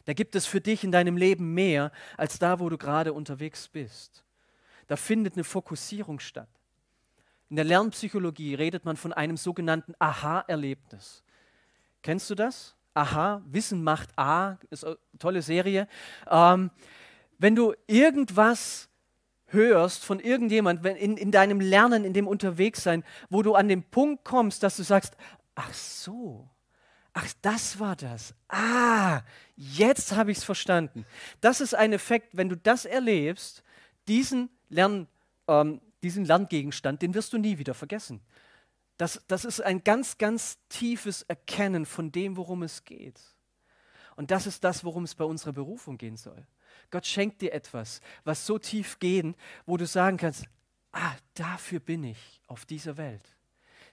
Da 0.05 0.13
gibt 0.13 0.35
es 0.35 0.45
für 0.45 0.61
dich 0.61 0.83
in 0.83 0.91
deinem 0.91 1.17
Leben 1.17 1.53
mehr 1.53 1.91
als 2.17 2.39
da, 2.39 2.59
wo 2.59 2.69
du 2.69 2.77
gerade 2.77 3.13
unterwegs 3.13 3.67
bist. 3.67 4.23
Da 4.87 4.95
findet 4.95 5.35
eine 5.35 5.43
Fokussierung 5.43 6.19
statt. 6.19 6.49
In 7.49 7.55
der 7.55 7.65
Lernpsychologie 7.65 8.55
redet 8.55 8.85
man 8.85 8.95
von 8.95 9.11
einem 9.11 9.37
sogenannten 9.37 9.93
Aha-Erlebnis. 9.99 11.23
Kennst 12.03 12.29
du 12.29 12.35
das? 12.35 12.75
Aha, 12.93 13.41
Wissen 13.45 13.83
macht 13.83 14.09
A, 14.17 14.57
ist 14.69 14.85
eine 14.85 14.97
tolle 15.17 15.41
Serie. 15.41 15.87
Ähm, 16.29 16.69
wenn 17.37 17.55
du 17.55 17.73
irgendwas 17.87 18.89
hörst 19.47 20.03
von 20.03 20.19
irgendjemand, 20.19 20.83
wenn 20.83 20.95
in, 20.95 21.17
in 21.17 21.31
deinem 21.31 21.59
Lernen, 21.59 22.03
in 22.03 22.13
dem 22.13 22.27
Unterwegssein, 22.27 23.03
wo 23.29 23.41
du 23.41 23.55
an 23.55 23.67
den 23.67 23.83
Punkt 23.83 24.23
kommst, 24.23 24.61
dass 24.63 24.77
du 24.77 24.83
sagst, 24.83 25.15
ach 25.55 25.73
so, 25.73 26.47
ach 27.13 27.27
das 27.41 27.79
war 27.79 27.95
das. 27.95 28.33
Ah, 28.47 29.21
jetzt 29.55 30.15
habe 30.15 30.31
ich 30.31 30.39
es 30.39 30.43
verstanden. 30.43 31.05
Das 31.41 31.61
ist 31.61 31.73
ein 31.73 31.93
Effekt, 31.93 32.37
wenn 32.37 32.49
du 32.49 32.57
das 32.57 32.85
erlebst, 32.85 33.63
diesen 34.07 34.49
Lern, 34.69 35.07
ähm, 35.47 35.81
diesen 36.03 36.25
Lerngegenstand, 36.25 37.01
den 37.01 37.13
wirst 37.13 37.33
du 37.33 37.37
nie 37.37 37.57
wieder 37.57 37.73
vergessen. 37.73 38.21
Das, 38.97 39.23
das 39.27 39.45
ist 39.45 39.61
ein 39.61 39.83
ganz, 39.83 40.17
ganz 40.17 40.59
tiefes 40.67 41.23
Erkennen 41.23 41.85
von 41.85 42.11
dem, 42.11 42.35
worum 42.37 42.63
es 42.63 42.83
geht. 42.83 43.19
Und 44.15 44.31
das 44.31 44.47
ist 44.47 44.63
das, 44.63 44.83
worum 44.83 45.05
es 45.05 45.15
bei 45.15 45.23
unserer 45.23 45.53
Berufung 45.53 45.97
gehen 45.97 46.17
soll. 46.17 46.45
Gott 46.91 47.05
schenkt 47.05 47.41
dir 47.41 47.53
etwas, 47.53 48.01
was 48.25 48.45
so 48.45 48.59
tief 48.59 48.99
geht, 48.99 49.35
wo 49.65 49.77
du 49.77 49.85
sagen 49.85 50.17
kannst, 50.17 50.45
ah, 50.91 51.15
dafür 51.35 51.79
bin 51.79 52.03
ich 52.03 52.41
auf 52.47 52.65
dieser 52.65 52.97
Welt. 52.97 53.23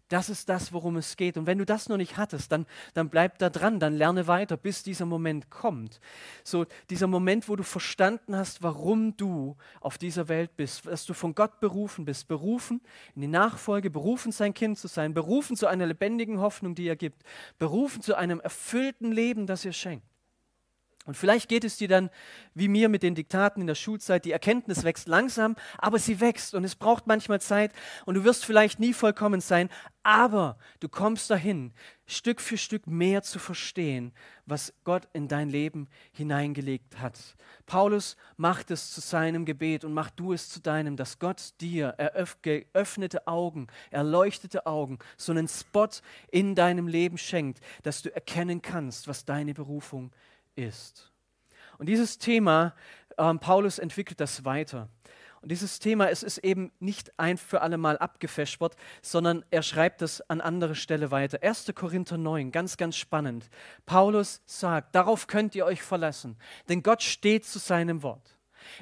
Das 0.08 0.28
ist 0.28 0.48
das, 0.48 0.72
worum 0.72 0.96
es 0.96 1.16
geht. 1.16 1.36
Und 1.36 1.46
wenn 1.46 1.58
du 1.58 1.66
das 1.66 1.88
noch 1.88 1.96
nicht 1.96 2.16
hattest, 2.16 2.52
dann, 2.52 2.66
dann 2.94 3.08
bleib 3.08 3.38
da 3.38 3.50
dran, 3.50 3.80
dann 3.80 3.94
lerne 3.94 4.28
weiter, 4.28 4.56
bis 4.56 4.82
dieser 4.84 5.04
Moment 5.04 5.50
kommt. 5.50 6.00
So 6.44 6.64
dieser 6.90 7.08
Moment, 7.08 7.48
wo 7.48 7.56
du 7.56 7.64
verstanden 7.64 8.36
hast, 8.36 8.62
warum 8.62 9.16
du 9.16 9.56
auf 9.80 9.98
dieser 9.98 10.28
Welt 10.28 10.56
bist, 10.56 10.86
dass 10.86 11.06
du 11.06 11.14
von 11.14 11.34
Gott 11.34 11.58
berufen 11.58 12.04
bist, 12.04 12.28
berufen 12.28 12.80
in 13.14 13.22
die 13.22 13.28
Nachfolge, 13.28 13.90
berufen 13.90 14.30
sein 14.30 14.54
Kind 14.54 14.78
zu 14.78 14.86
sein, 14.86 15.12
berufen 15.12 15.56
zu 15.56 15.66
einer 15.66 15.86
lebendigen 15.86 16.40
Hoffnung, 16.40 16.74
die 16.74 16.86
er 16.86 16.96
gibt, 16.96 17.22
berufen 17.58 18.00
zu 18.00 18.14
einem 18.14 18.38
erfüllten 18.40 19.10
Leben, 19.10 19.46
das 19.46 19.64
er 19.64 19.72
schenkt. 19.72 20.15
Und 21.06 21.16
vielleicht 21.16 21.48
geht 21.48 21.64
es 21.64 21.76
dir 21.76 21.88
dann 21.88 22.10
wie 22.54 22.68
mir 22.68 22.88
mit 22.88 23.04
den 23.04 23.14
Diktaten 23.14 23.60
in 23.60 23.68
der 23.68 23.76
Schulzeit, 23.76 24.24
die 24.24 24.32
Erkenntnis 24.32 24.82
wächst 24.82 25.06
langsam, 25.06 25.54
aber 25.78 25.98
sie 26.00 26.20
wächst 26.20 26.54
und 26.54 26.64
es 26.64 26.74
braucht 26.74 27.06
manchmal 27.06 27.40
Zeit 27.40 27.72
und 28.04 28.14
du 28.14 28.24
wirst 28.24 28.44
vielleicht 28.44 28.80
nie 28.80 28.92
vollkommen 28.92 29.40
sein, 29.40 29.70
aber 30.02 30.58
du 30.80 30.88
kommst 30.88 31.30
dahin, 31.30 31.72
Stück 32.06 32.40
für 32.40 32.56
Stück 32.56 32.86
mehr 32.86 33.22
zu 33.22 33.38
verstehen, 33.38 34.12
was 34.46 34.72
Gott 34.84 35.08
in 35.12 35.28
dein 35.28 35.48
Leben 35.48 35.88
hineingelegt 36.12 36.98
hat. 37.00 37.18
Paulus 37.66 38.16
macht 38.36 38.70
es 38.70 38.92
zu 38.92 39.00
seinem 39.00 39.44
Gebet 39.44 39.84
und 39.84 39.92
mach 39.92 40.10
du 40.10 40.32
es 40.32 40.48
zu 40.48 40.60
deinem, 40.60 40.96
dass 40.96 41.18
Gott 41.18 41.54
dir 41.60 41.96
geöffnete 42.42 43.26
Augen, 43.26 43.68
erleuchtete 43.90 44.66
Augen, 44.66 44.98
so 45.16 45.32
einen 45.32 45.48
Spot 45.48 45.88
in 46.30 46.54
deinem 46.54 46.88
Leben 46.88 47.18
schenkt, 47.18 47.60
dass 47.82 48.02
du 48.02 48.14
erkennen 48.14 48.62
kannst, 48.62 49.08
was 49.08 49.24
deine 49.24 49.54
Berufung 49.54 50.12
ist 50.12 50.35
ist. 50.56 51.12
Und 51.78 51.88
dieses 51.88 52.18
Thema, 52.18 52.74
ähm, 53.18 53.38
Paulus 53.38 53.78
entwickelt 53.78 54.20
das 54.20 54.44
weiter. 54.44 54.88
Und 55.46 55.52
dieses 55.52 55.78
Thema, 55.78 56.10
es 56.10 56.24
ist 56.24 56.38
eben 56.38 56.72
nicht 56.80 57.16
ein 57.20 57.38
für 57.38 57.60
alle 57.60 57.78
Mal 57.78 57.98
abgefäschert, 57.98 58.74
sondern 59.00 59.44
er 59.50 59.62
schreibt 59.62 60.02
es 60.02 60.20
an 60.28 60.40
andere 60.40 60.74
Stelle 60.74 61.12
weiter. 61.12 61.38
1. 61.40 61.72
Korinther 61.74 62.18
9, 62.18 62.50
ganz, 62.50 62.76
ganz 62.76 62.96
spannend. 62.96 63.48
Paulus 63.84 64.42
sagt, 64.46 64.94
darauf 64.94 65.28
könnt 65.28 65.54
ihr 65.54 65.64
euch 65.64 65.82
verlassen, 65.82 66.36
denn 66.68 66.82
Gott 66.82 67.02
steht 67.02 67.44
zu 67.44 67.60
seinem 67.60 68.02
Wort. 68.02 68.36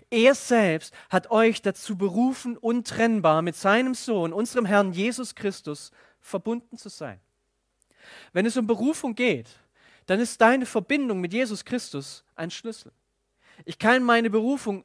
Er 0.09 0.35
selbst 0.35 0.95
hat 1.11 1.31
euch 1.31 1.61
dazu 1.61 1.99
berufen, 1.99 2.57
untrennbar 2.57 3.43
mit 3.43 3.57
seinem 3.57 3.95
Sohn, 3.95 4.33
unserem 4.33 4.65
Herrn 4.65 4.93
Jesus 4.93 5.35
Christus, 5.35 5.91
verbunden 6.21 6.79
zu 6.79 6.89
sein. 6.89 7.21
Wenn 8.33 8.47
es 8.47 8.57
um 8.57 8.67
Berufung 8.67 9.15
geht, 9.15 9.51
dann 10.07 10.21
ist 10.21 10.41
deine 10.41 10.67
Verbindung 10.67 11.21
mit 11.21 11.33
Jesus 11.33 11.65
Christus 11.65 12.25
ein 12.35 12.51
Schlüssel. 12.51 12.93
Ich 13.65 13.79
kann 13.79 14.03
meine 14.03 14.31
Berufung 14.31 14.85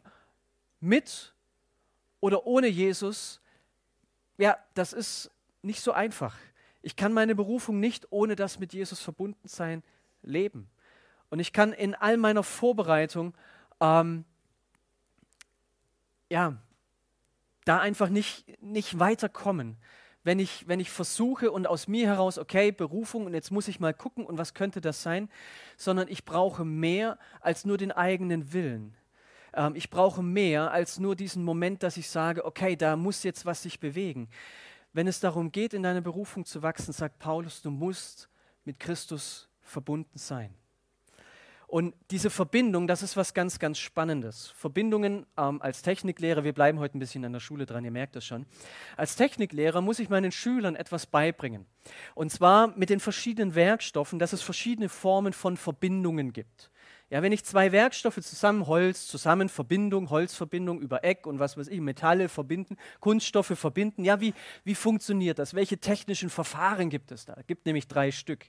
mit 0.79 1.33
oder 2.19 2.45
ohne 2.45 2.67
Jesus, 2.67 3.41
ja, 4.37 4.57
das 4.73 4.93
ist 4.93 5.31
nicht 5.61 5.81
so 5.81 5.91
einfach. 5.91 6.35
Ich 6.81 6.95
kann 6.95 7.13
meine 7.13 7.35
Berufung 7.35 7.79
nicht 7.79 8.07
ohne 8.11 8.35
das 8.35 8.59
mit 8.59 8.73
Jesus 8.73 8.99
verbunden 8.99 9.47
sein 9.47 9.83
leben. 10.21 10.69
Und 11.29 11.39
ich 11.39 11.53
kann 11.53 11.73
in 11.73 11.95
all 11.95 12.17
meiner 12.17 12.43
Vorbereitung, 12.43 13.33
ähm, 13.79 14.25
ja, 16.29 16.57
da 17.65 17.79
einfach 17.79 18.09
nicht, 18.09 18.61
nicht 18.61 18.99
weiterkommen 18.99 19.77
wenn 20.29 20.37
ich, 20.37 20.67
wenn 20.67 20.79
ich 20.79 20.91
versuche 20.91 21.51
und 21.51 21.65
aus 21.65 21.87
mir 21.87 22.05
heraus, 22.05 22.37
okay, 22.37 22.71
Berufung 22.71 23.25
und 23.25 23.33
jetzt 23.33 23.49
muss 23.49 23.67
ich 23.67 23.79
mal 23.79 23.95
gucken 23.95 24.27
und 24.27 24.37
was 24.37 24.53
könnte 24.53 24.79
das 24.79 25.01
sein, 25.01 25.27
sondern 25.75 26.07
ich 26.07 26.23
brauche 26.23 26.63
mehr 26.63 27.17
als 27.41 27.65
nur 27.65 27.79
den 27.79 27.91
eigenen 27.91 28.53
Willen. 28.53 28.95
Ähm, 29.55 29.73
ich 29.75 29.89
brauche 29.89 30.21
mehr 30.21 30.69
als 30.69 30.99
nur 30.99 31.15
diesen 31.15 31.43
Moment, 31.43 31.81
dass 31.81 31.97
ich 31.97 32.07
sage, 32.07 32.45
okay, 32.45 32.75
da 32.75 32.95
muss 32.95 33.23
jetzt 33.23 33.47
was 33.47 33.63
sich 33.63 33.79
bewegen. 33.79 34.29
Wenn 34.93 35.07
es 35.07 35.19
darum 35.19 35.51
geht, 35.51 35.73
in 35.73 35.81
deiner 35.81 36.01
Berufung 36.01 36.45
zu 36.45 36.61
wachsen, 36.61 36.93
sagt 36.93 37.17
Paulus, 37.17 37.63
du 37.63 37.71
musst 37.71 38.29
mit 38.65 38.79
Christus 38.79 39.49
verbunden 39.61 40.19
sein. 40.19 40.53
Und 41.69 41.93
diese 42.09 42.31
Verbindung, 42.31 42.87
das 42.87 43.03
ist 43.03 43.15
was 43.15 43.35
ganz, 43.35 43.59
ganz 43.59 43.77
Spannendes. 43.77 44.51
Verbindungen 44.55 45.27
ähm, 45.37 45.61
als 45.61 45.83
Techniklehrer, 45.83 46.43
wir 46.43 46.53
bleiben 46.53 46.79
heute 46.79 46.97
ein 46.97 46.99
bisschen 46.99 47.23
an 47.25 47.31
der 47.31 47.39
Schule 47.39 47.67
dran, 47.67 47.85
ihr 47.85 47.91
merkt 47.91 48.15
das 48.15 48.25
schon. 48.25 48.47
Als 48.97 49.15
Techniklehrer 49.15 49.79
muss 49.79 49.99
ich 49.99 50.09
meinen 50.09 50.31
Schülern 50.31 50.75
etwas 50.75 51.05
beibringen. 51.05 51.67
Und 52.15 52.31
zwar 52.31 52.75
mit 52.75 52.89
den 52.89 52.99
verschiedenen 52.99 53.53
Werkstoffen, 53.53 54.17
dass 54.17 54.33
es 54.33 54.41
verschiedene 54.41 54.89
Formen 54.89 55.31
von 55.31 55.57
Verbindungen 55.57 56.33
gibt. 56.33 56.71
Ja, 57.11 57.23
wenn 57.23 57.31
ich 57.31 57.43
zwei 57.43 57.71
Werkstoffe 57.71 58.21
zusammen, 58.21 58.67
Holz, 58.67 59.07
zusammen, 59.07 59.49
Verbindung, 59.49 60.11
Holzverbindung 60.11 60.79
über 60.79 61.03
Eck 61.03 61.25
und 61.25 61.39
was 61.39 61.57
weiß 61.57 61.67
ich, 61.69 61.81
Metalle 61.81 62.29
verbinden, 62.29 62.77
Kunststoffe 62.99 63.57
verbinden, 63.57 64.05
ja, 64.05 64.21
wie, 64.21 64.35
wie 64.63 64.75
funktioniert 64.75 65.39
das? 65.39 65.55
Welche 65.55 65.79
technischen 65.79 66.29
Verfahren 66.29 66.91
gibt 66.91 67.11
es 67.11 67.25
da? 67.25 67.33
Es 67.39 67.47
gibt 67.47 67.65
nämlich 67.65 67.87
drei 67.87 68.11
Stück. 68.11 68.45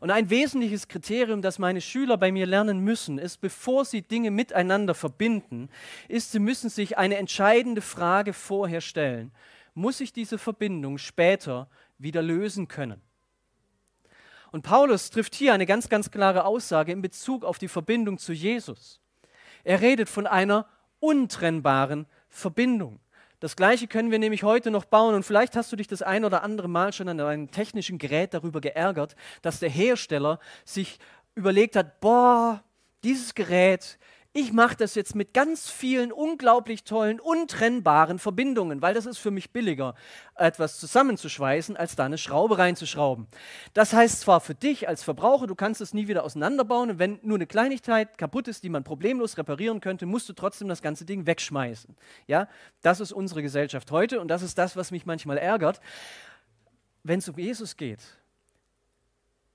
Und 0.00 0.10
ein 0.10 0.28
wesentliches 0.28 0.88
Kriterium, 0.88 1.40
das 1.40 1.60
meine 1.60 1.80
Schüler 1.80 2.16
bei 2.16 2.32
mir 2.32 2.46
lernen 2.46 2.80
müssen, 2.80 3.16
ist, 3.16 3.40
bevor 3.40 3.84
sie 3.84 4.02
Dinge 4.02 4.32
miteinander 4.32 4.96
verbinden, 4.96 5.68
ist, 6.08 6.32
sie 6.32 6.40
müssen 6.40 6.68
sich 6.68 6.98
eine 6.98 7.16
entscheidende 7.16 7.80
Frage 7.80 8.32
vorher 8.32 8.80
stellen. 8.80 9.30
Muss 9.74 10.00
ich 10.00 10.12
diese 10.12 10.38
Verbindung 10.38 10.98
später 10.98 11.68
wieder 11.96 12.22
lösen 12.22 12.66
können? 12.66 13.00
Und 14.52 14.62
Paulus 14.62 15.10
trifft 15.10 15.34
hier 15.34 15.54
eine 15.54 15.66
ganz, 15.66 15.88
ganz 15.88 16.10
klare 16.10 16.44
Aussage 16.44 16.92
in 16.92 17.02
Bezug 17.02 17.44
auf 17.44 17.58
die 17.58 17.68
Verbindung 17.68 18.18
zu 18.18 18.32
Jesus. 18.32 19.00
Er 19.64 19.80
redet 19.80 20.08
von 20.08 20.26
einer 20.26 20.66
untrennbaren 20.98 22.06
Verbindung. 22.28 23.00
Das 23.40 23.56
gleiche 23.56 23.86
können 23.86 24.10
wir 24.10 24.18
nämlich 24.18 24.42
heute 24.42 24.70
noch 24.70 24.84
bauen 24.84 25.14
und 25.14 25.22
vielleicht 25.22 25.56
hast 25.56 25.72
du 25.72 25.76
dich 25.76 25.86
das 25.86 26.02
ein 26.02 26.26
oder 26.26 26.42
andere 26.42 26.68
Mal 26.68 26.92
schon 26.92 27.08
an 27.08 27.20
einem 27.20 27.50
technischen 27.50 27.96
Gerät 27.96 28.34
darüber 28.34 28.60
geärgert, 28.60 29.16
dass 29.40 29.60
der 29.60 29.70
Hersteller 29.70 30.38
sich 30.64 30.98
überlegt 31.34 31.74
hat, 31.74 32.00
boah, 32.00 32.62
dieses 33.02 33.34
Gerät 33.34 33.98
ich 34.32 34.52
mache 34.52 34.76
das 34.76 34.94
jetzt 34.94 35.16
mit 35.16 35.34
ganz 35.34 35.68
vielen 35.68 36.12
unglaublich 36.12 36.84
tollen, 36.84 37.18
untrennbaren 37.18 38.20
Verbindungen, 38.20 38.80
weil 38.80 38.94
das 38.94 39.04
ist 39.04 39.18
für 39.18 39.32
mich 39.32 39.50
billiger, 39.50 39.96
etwas 40.36 40.78
zusammenzuschweißen, 40.78 41.76
als 41.76 41.96
da 41.96 42.04
eine 42.04 42.16
Schraube 42.16 42.56
reinzuschrauben. 42.58 43.26
Das 43.74 43.92
heißt 43.92 44.20
zwar 44.20 44.40
für 44.40 44.54
dich 44.54 44.86
als 44.86 45.02
Verbraucher, 45.02 45.48
du 45.48 45.56
kannst 45.56 45.80
es 45.80 45.94
nie 45.94 46.06
wieder 46.06 46.22
auseinanderbauen 46.22 46.90
und 46.90 46.98
wenn 47.00 47.18
nur 47.22 47.38
eine 47.38 47.48
Kleinigkeit 47.48 48.18
kaputt 48.18 48.46
ist, 48.46 48.62
die 48.62 48.68
man 48.68 48.84
problemlos 48.84 49.36
reparieren 49.36 49.80
könnte, 49.80 50.06
musst 50.06 50.28
du 50.28 50.32
trotzdem 50.32 50.68
das 50.68 50.80
ganze 50.80 51.04
Ding 51.04 51.26
wegschmeißen. 51.26 51.96
Ja, 52.28 52.48
das 52.82 53.00
ist 53.00 53.10
unsere 53.10 53.42
Gesellschaft 53.42 53.90
heute 53.90 54.20
und 54.20 54.28
das 54.28 54.42
ist 54.42 54.56
das, 54.58 54.76
was 54.76 54.92
mich 54.92 55.06
manchmal 55.06 55.38
ärgert. 55.38 55.80
Wenn 57.02 57.18
es 57.18 57.28
um 57.28 57.36
Jesus 57.36 57.76
geht, 57.76 58.00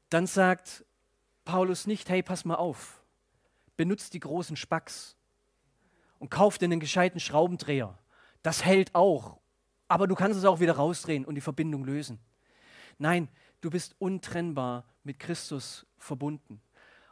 dann 0.09 0.27
sagt 0.27 0.83
Paulus 1.45 1.87
nicht, 1.87 2.09
hey, 2.09 2.21
pass 2.21 2.43
mal 2.43 2.55
auf 2.55 2.94
benutzt 3.77 4.13
die 4.13 4.19
großen 4.19 4.55
Spacks 4.55 5.15
und 6.19 6.29
kauft 6.29 6.61
dir 6.61 6.65
einen 6.65 6.79
gescheiten 6.79 7.19
Schraubendreher. 7.19 7.97
Das 8.43 8.63
hält 8.63 8.93
auch, 8.95 9.39
aber 9.87 10.07
du 10.07 10.15
kannst 10.15 10.37
es 10.37 10.45
auch 10.45 10.59
wieder 10.59 10.73
rausdrehen 10.73 11.25
und 11.25 11.35
die 11.35 11.41
Verbindung 11.41 11.83
lösen. 11.83 12.19
Nein, 12.97 13.27
du 13.61 13.69
bist 13.69 13.95
untrennbar 13.99 14.85
mit 15.03 15.19
Christus 15.19 15.85
verbunden. 15.97 16.61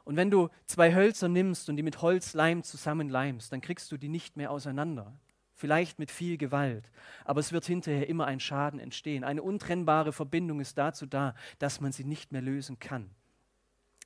Und 0.04 0.18
wenn 0.18 0.30
du 0.30 0.50
zwei 0.66 0.94
Hölzer 0.94 1.30
nimmst 1.30 1.70
und 1.70 1.78
die 1.78 1.84
mit 1.84 2.02
Holzleim 2.02 2.64
zusammenleimst, 2.64 3.52
dann 3.52 3.62
kriegst 3.62 3.92
du 3.92 3.98
die 3.98 4.10
nicht 4.10 4.36
mehr 4.36 4.52
auseinander. 4.52 5.14
Vielleicht 5.56 6.00
mit 6.00 6.12
viel 6.12 6.38
Gewalt, 6.38 6.90
aber 7.24 7.40
es 7.40 7.54
wird 7.54 7.66
hinterher 7.66 8.10
immer 8.10 8.26
ein 8.26 8.40
Schaden 8.40 8.80
entstehen. 8.80 9.24
Eine 9.24 9.44
untrennbare 9.44 10.12
Verbindung 10.12 10.60
ist 10.60 10.78
dazu 10.78 11.06
da, 11.06 11.36
dass 11.60 11.80
man 11.80 11.92
sie 11.92 12.04
nicht 12.04 12.32
mehr 12.32 12.42
lösen 12.42 12.80
kann. 12.80 13.12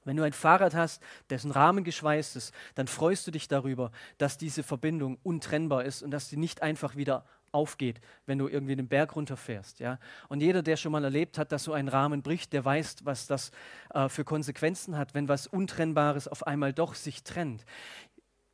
Wenn 0.08 0.16
du 0.16 0.24
ein 0.24 0.34
Fahrrad 0.34 0.74
hast, 0.74 1.04
dessen 1.30 1.52
Rahmen 1.52 1.84
geschweißt 1.84 2.38
ist, 2.38 2.54
dann 2.76 2.88
freust 2.88 3.28
du 3.28 3.32
dich 3.32 3.50
darüber, 3.50 3.92
dass 4.18 4.38
diese 4.38 4.64
Verbindung 4.64 5.18
untrennbar 5.22 5.84
ist 5.84 6.02
und 6.02 6.12
dass 6.12 6.30
sie 6.30 6.38
nicht 6.38 6.62
einfach 6.62 6.96
wieder 6.96 7.26
aufgeht, 7.52 8.00
wenn 8.26 8.38
du 8.38 8.48
irgendwie 8.48 8.78
den 8.78 8.88
Berg 8.88 9.18
runterfährst. 9.18 9.80
Ja? 9.80 10.00
Und 10.30 10.42
jeder, 10.42 10.62
der 10.62 10.78
schon 10.78 10.94
mal 10.94 11.04
erlebt 11.04 11.38
hat, 11.38 11.52
dass 11.52 11.66
so 11.66 11.74
ein 11.74 11.90
Rahmen 11.90 12.22
bricht, 12.22 12.54
der 12.54 12.64
weiß, 12.64 12.98
was 13.04 13.28
das 13.28 13.52
äh, 13.94 14.08
für 14.08 14.24
Konsequenzen 14.24 14.98
hat, 14.98 15.14
wenn 15.14 15.28
was 15.28 15.46
Untrennbares 15.46 16.30
auf 16.30 16.48
einmal 16.48 16.72
doch 16.72 16.96
sich 16.96 17.24
trennt. 17.24 17.66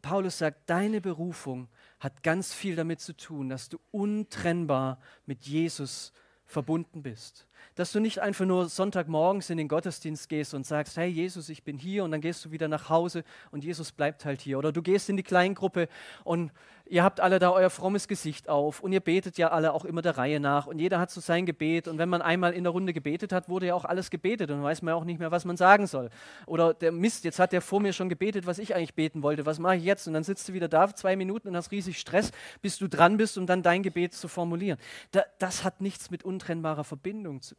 Paulus 0.02 0.40
sagt, 0.40 0.70
deine 0.70 1.02
Berufung 1.02 1.70
hat 2.00 2.24
ganz 2.24 2.54
viel 2.54 2.76
damit 2.76 3.00
zu 3.00 3.16
tun, 3.16 3.50
dass 3.50 3.70
du 3.70 3.80
untrennbar 3.92 5.00
mit 5.26 5.46
Jesus 5.46 6.14
verbunden 6.46 7.04
bist. 7.04 7.48
Dass 7.76 7.92
du 7.92 8.00
nicht 8.00 8.20
einfach 8.20 8.46
nur 8.46 8.70
Sonntagmorgens 8.70 9.50
in 9.50 9.58
den 9.58 9.68
Gottesdienst 9.68 10.30
gehst 10.30 10.54
und 10.54 10.66
sagst, 10.66 10.98
hey 10.98 11.08
Jesus, 11.08 11.50
ich 11.50 11.64
bin 11.64 11.78
hier 11.78 12.04
und 12.04 12.12
dann 12.12 12.22
gehst 12.22 12.46
du 12.46 12.52
wieder 12.52 12.68
nach 12.68 12.90
Hause 12.90 13.24
und 13.52 13.64
Jesus 13.64 13.92
bleibt 13.92 14.26
halt 14.26 14.42
hier. 14.42 14.58
Oder 14.58 14.72
du 14.72 14.82
gehst 14.82 15.10
in 15.10 15.18
die 15.18 15.24
Kleingruppe 15.24 15.88
und 16.24 16.52
ihr 16.86 17.04
habt 17.04 17.20
alle 17.20 17.40
da 17.40 17.52
euer 17.52 17.70
frommes 17.70 18.08
Gesicht 18.08 18.50
auf 18.50 18.82
und 18.82 18.92
ihr 18.92 19.00
betet 19.00 19.38
ja 19.38 19.50
alle 19.50 19.74
auch 19.74 19.86
immer 19.86 20.02
der 20.02 20.18
Reihe 20.18 20.40
nach 20.40 20.68
und 20.68 20.80
jeder 20.80 21.00
hat 21.00 21.12
so 21.12 21.22
sein 21.22 21.46
Gebet 21.46 21.88
und 21.88 21.98
wenn 21.98 22.10
man 22.10 22.22
einmal 22.22 22.54
in 22.54 22.64
der 22.64 22.72
Runde 22.72 22.94
gebetet 22.94 23.32
hat, 23.32 23.50
wurde 23.50 23.68
ja 23.68 23.76
auch 23.76 23.86
alles 23.86 24.10
gebetet 24.10 24.52
und 24.52 24.62
weiß 24.62 24.82
man 24.82 24.94
auch 24.94 25.06
nicht 25.06 25.20
mehr, 25.20 25.32
was 25.32 25.46
man 25.46 25.58
sagen 25.58 25.88
soll. 25.88 26.10
Oder 26.46 26.74
der 26.74 26.92
Mist, 26.92 27.24
jetzt 27.24 27.40
hat 27.40 27.54
der 27.54 27.62
vor 27.62 27.80
mir 27.80 27.94
schon 27.94 28.10
gebetet, 28.10 28.46
was 28.46 28.60
ich 28.60 28.76
eigentlich 28.76 28.94
beten 28.96 29.24
wollte, 29.24 29.46
was 29.46 29.60
mache 29.60 29.78
ich 29.78 29.84
jetzt? 29.84 30.08
Und 30.08 30.14
dann 30.14 30.24
sitzt 30.24 30.50
du 30.50 30.54
wieder 30.54 30.68
da 30.68 30.94
zwei 30.94 31.16
Minuten 31.16 31.48
und 31.48 31.56
hast 31.56 31.72
riesig 31.72 32.00
Stress, 32.00 32.32
bis 32.62 32.78
du 32.78 32.88
dran 32.88 33.18
bist, 33.18 33.38
um 33.38 33.48
dann 33.48 33.64
dein 33.64 33.82
Gebet 33.82 34.14
zu 34.14 34.28
formulieren. 34.28 34.78
Da, 35.12 35.24
das 35.40 35.64
hat 35.64 35.82
nichts 35.82 36.12
mit 36.12 36.24
untrennbarer 36.24 36.84
Verbindung 36.84 37.42
zu. 37.42 37.53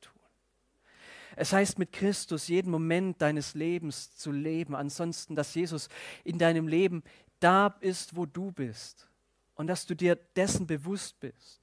Es 1.37 1.53
heißt, 1.53 1.79
mit 1.79 1.93
Christus 1.93 2.49
jeden 2.49 2.71
Moment 2.71 3.21
deines 3.21 3.55
Lebens 3.55 4.17
zu 4.17 4.33
leben. 4.33 4.75
Ansonsten, 4.75 5.35
dass 5.35 5.55
Jesus 5.55 5.89
in 6.23 6.39
deinem 6.39 6.69
Leben 6.69 7.03
da 7.41 7.77
ist, 7.81 8.17
wo 8.17 8.27
du 8.27 8.53
bist 8.53 9.09
und 9.55 9.67
dass 9.67 9.87
du 9.87 9.95
dir 9.95 10.17
dessen 10.17 10.67
bewusst 10.67 11.19
bist. 11.21 11.61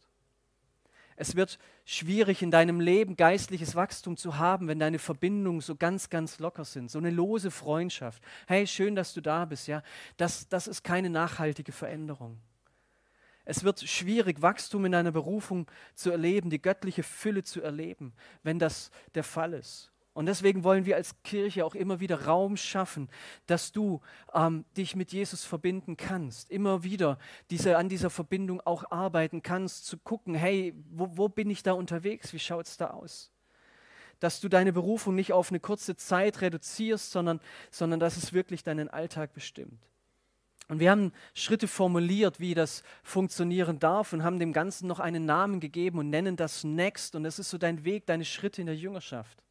Es 1.16 1.36
wird 1.36 1.60
schwierig 1.86 2.42
in 2.42 2.50
deinem 2.50 2.80
Leben 2.80 3.16
geistliches 3.16 3.76
Wachstum 3.76 4.18
zu 4.18 4.38
haben, 4.40 4.68
wenn 4.68 4.80
deine 4.80 4.98
Verbindungen 4.98 5.62
so 5.62 5.76
ganz, 5.76 6.10
ganz 6.10 6.40
locker 6.40 6.66
sind. 6.66 6.90
So 6.90 6.98
eine 6.98 7.12
lose 7.12 7.52
Freundschaft. 7.52 8.24
Hey, 8.48 8.66
schön, 8.66 8.96
dass 8.96 9.14
du 9.14 9.22
da 9.22 9.46
bist. 9.46 9.68
Ja, 9.68 9.84
das, 10.18 10.50
das 10.50 10.68
ist 10.68 10.84
keine 10.84 11.10
nachhaltige 11.10 11.72
Veränderung. 11.72 12.40
Es 13.52 13.66
wird 13.66 13.82
schwierig, 13.82 14.42
Wachstum 14.42 14.86
in 14.86 14.94
deiner 14.94 15.12
Berufung 15.12 15.70
zu 15.94 16.10
erleben, 16.10 16.50
die 16.50 16.62
göttliche 16.62 17.04
Fülle 17.04 17.44
zu 17.44 17.62
erleben, 17.62 18.14
wenn 18.44 18.60
das 18.60 18.92
der 19.14 19.26
Fall 19.26 19.52
ist. 19.52 19.92
Und 20.14 20.28
deswegen 20.28 20.64
wollen 20.64 20.86
wir 20.86 20.96
als 20.96 21.22
Kirche 21.24 21.66
auch 21.66 21.76
immer 21.76 22.00
wieder 22.00 22.28
Raum 22.28 22.56
schaffen, 22.56 23.10
dass 23.48 23.74
du 23.74 24.00
ähm, 24.34 24.64
dich 24.78 24.96
mit 24.96 25.12
Jesus 25.12 25.44
verbinden 25.44 25.98
kannst. 25.98 26.50
Immer 26.50 26.86
wieder 26.86 27.18
diese, 27.50 27.76
an 27.76 27.90
dieser 27.90 28.10
Verbindung 28.10 28.62
auch 28.62 28.90
arbeiten 28.90 29.44
kannst, 29.44 29.86
zu 29.86 29.98
gucken, 29.98 30.34
hey, 30.34 30.74
wo, 30.90 31.18
wo 31.18 31.28
bin 31.28 31.50
ich 31.50 31.62
da 31.62 31.74
unterwegs? 31.74 32.32
Wie 32.32 32.40
schaut 32.40 32.68
es 32.68 32.78
da 32.78 32.92
aus? 32.92 33.34
Dass 34.22 34.40
du 34.40 34.48
deine 34.48 34.72
Berufung 34.72 35.14
nicht 35.14 35.34
auf 35.34 35.50
eine 35.50 35.60
kurze 35.60 35.98
Zeit 35.98 36.40
reduzierst, 36.40 37.12
sondern, 37.12 37.42
sondern 37.70 38.00
dass 38.00 38.16
es 38.16 38.32
wirklich 38.32 38.64
deinen 38.64 38.88
Alltag 38.88 39.34
bestimmt. 39.34 39.92
Und 40.72 40.80
wir 40.80 40.90
haben 40.90 41.12
Schritte 41.34 41.68
formuliert, 41.68 42.40
wie 42.40 42.54
das 42.54 42.82
funktionieren 43.04 43.78
darf 43.78 44.14
und 44.14 44.24
haben 44.24 44.40
dem 44.40 44.54
Ganzen 44.54 44.88
noch 44.88 45.02
einen 45.02 45.26
Namen 45.26 45.60
gegeben 45.60 46.00
und 46.00 46.10
nennen 46.10 46.38
das 46.38 46.64
Next. 46.64 47.14
Und 47.14 47.26
das 47.26 47.40
ist 47.40 47.50
so 47.50 47.58
dein 47.58 47.84
Weg, 47.84 48.06
deine 48.06 48.24
Schritte 48.24 48.62
in 48.62 48.68
der 48.68 48.78
Jüngerschaft. 48.78 49.44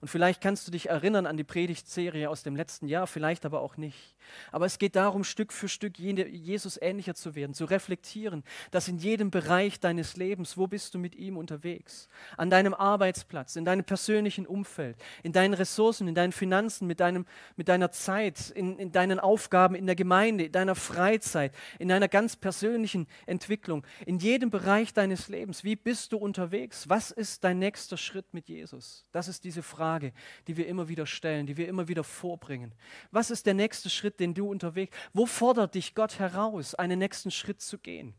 Und 0.00 0.06
vielleicht 0.06 0.40
kannst 0.40 0.64
du 0.68 0.70
dich 0.70 0.88
erinnern 0.88 1.26
an 1.26 1.36
die 1.36 1.42
Predigtserie 1.42 2.30
aus 2.30 2.44
dem 2.44 2.54
letzten 2.54 2.86
Jahr, 2.86 3.08
vielleicht 3.08 3.44
aber 3.44 3.60
auch 3.60 3.76
nicht. 3.76 4.14
Aber 4.52 4.64
es 4.64 4.78
geht 4.78 4.94
darum, 4.94 5.24
Stück 5.24 5.52
für 5.52 5.68
Stück 5.68 5.98
Jesus 5.98 6.78
ähnlicher 6.80 7.16
zu 7.16 7.34
werden, 7.34 7.52
zu 7.52 7.64
reflektieren, 7.64 8.44
dass 8.70 8.86
in 8.86 8.98
jedem 8.98 9.32
Bereich 9.32 9.80
deines 9.80 10.16
Lebens, 10.16 10.56
wo 10.56 10.68
bist 10.68 10.94
du 10.94 11.00
mit 11.00 11.16
ihm 11.16 11.36
unterwegs? 11.36 12.08
An 12.36 12.48
deinem 12.48 12.74
Arbeitsplatz, 12.74 13.56
in 13.56 13.64
deinem 13.64 13.82
persönlichen 13.82 14.46
Umfeld, 14.46 14.96
in 15.24 15.32
deinen 15.32 15.54
Ressourcen, 15.54 16.06
in 16.06 16.14
deinen 16.14 16.32
Finanzen, 16.32 16.86
mit, 16.86 17.00
deinem, 17.00 17.26
mit 17.56 17.68
deiner 17.68 17.90
Zeit, 17.90 18.50
in, 18.50 18.78
in 18.78 18.92
deinen 18.92 19.18
Aufgaben 19.18 19.74
in 19.74 19.86
der 19.86 19.96
Gemeinde, 19.96 20.44
in 20.44 20.52
deiner 20.52 20.76
Freizeit, 20.76 21.52
in 21.80 21.88
deiner 21.88 22.06
ganz 22.06 22.36
persönlichen 22.36 23.08
Entwicklung, 23.26 23.84
in 24.06 24.18
jedem 24.18 24.50
Bereich 24.50 24.94
deines 24.94 25.26
Lebens. 25.26 25.64
Wie 25.64 25.74
bist 25.74 26.12
du 26.12 26.18
unterwegs? 26.18 26.88
Was 26.88 27.10
ist 27.10 27.42
dein 27.42 27.58
nächster 27.58 27.96
Schritt 27.96 28.32
mit 28.32 28.48
Jesus? 28.48 29.04
Das 29.10 29.26
ist 29.26 29.42
diese 29.42 29.64
Frage 29.64 29.87
Frage, 29.88 30.12
die 30.46 30.58
wir 30.58 30.66
immer 30.66 30.90
wieder 30.90 31.06
stellen, 31.06 31.46
die 31.46 31.56
wir 31.56 31.66
immer 31.66 31.88
wieder 31.88 32.04
vorbringen. 32.04 32.74
Was 33.10 33.30
ist 33.30 33.46
der 33.46 33.54
nächste 33.54 33.88
Schritt, 33.88 34.20
den 34.20 34.34
du 34.34 34.50
unterwegs? 34.50 34.94
Wo 35.14 35.24
fordert 35.24 35.74
dich 35.74 35.94
Gott 35.94 36.18
heraus, 36.18 36.74
einen 36.74 36.98
nächsten 36.98 37.30
Schritt 37.30 37.62
zu 37.62 37.78
gehen? 37.78 38.12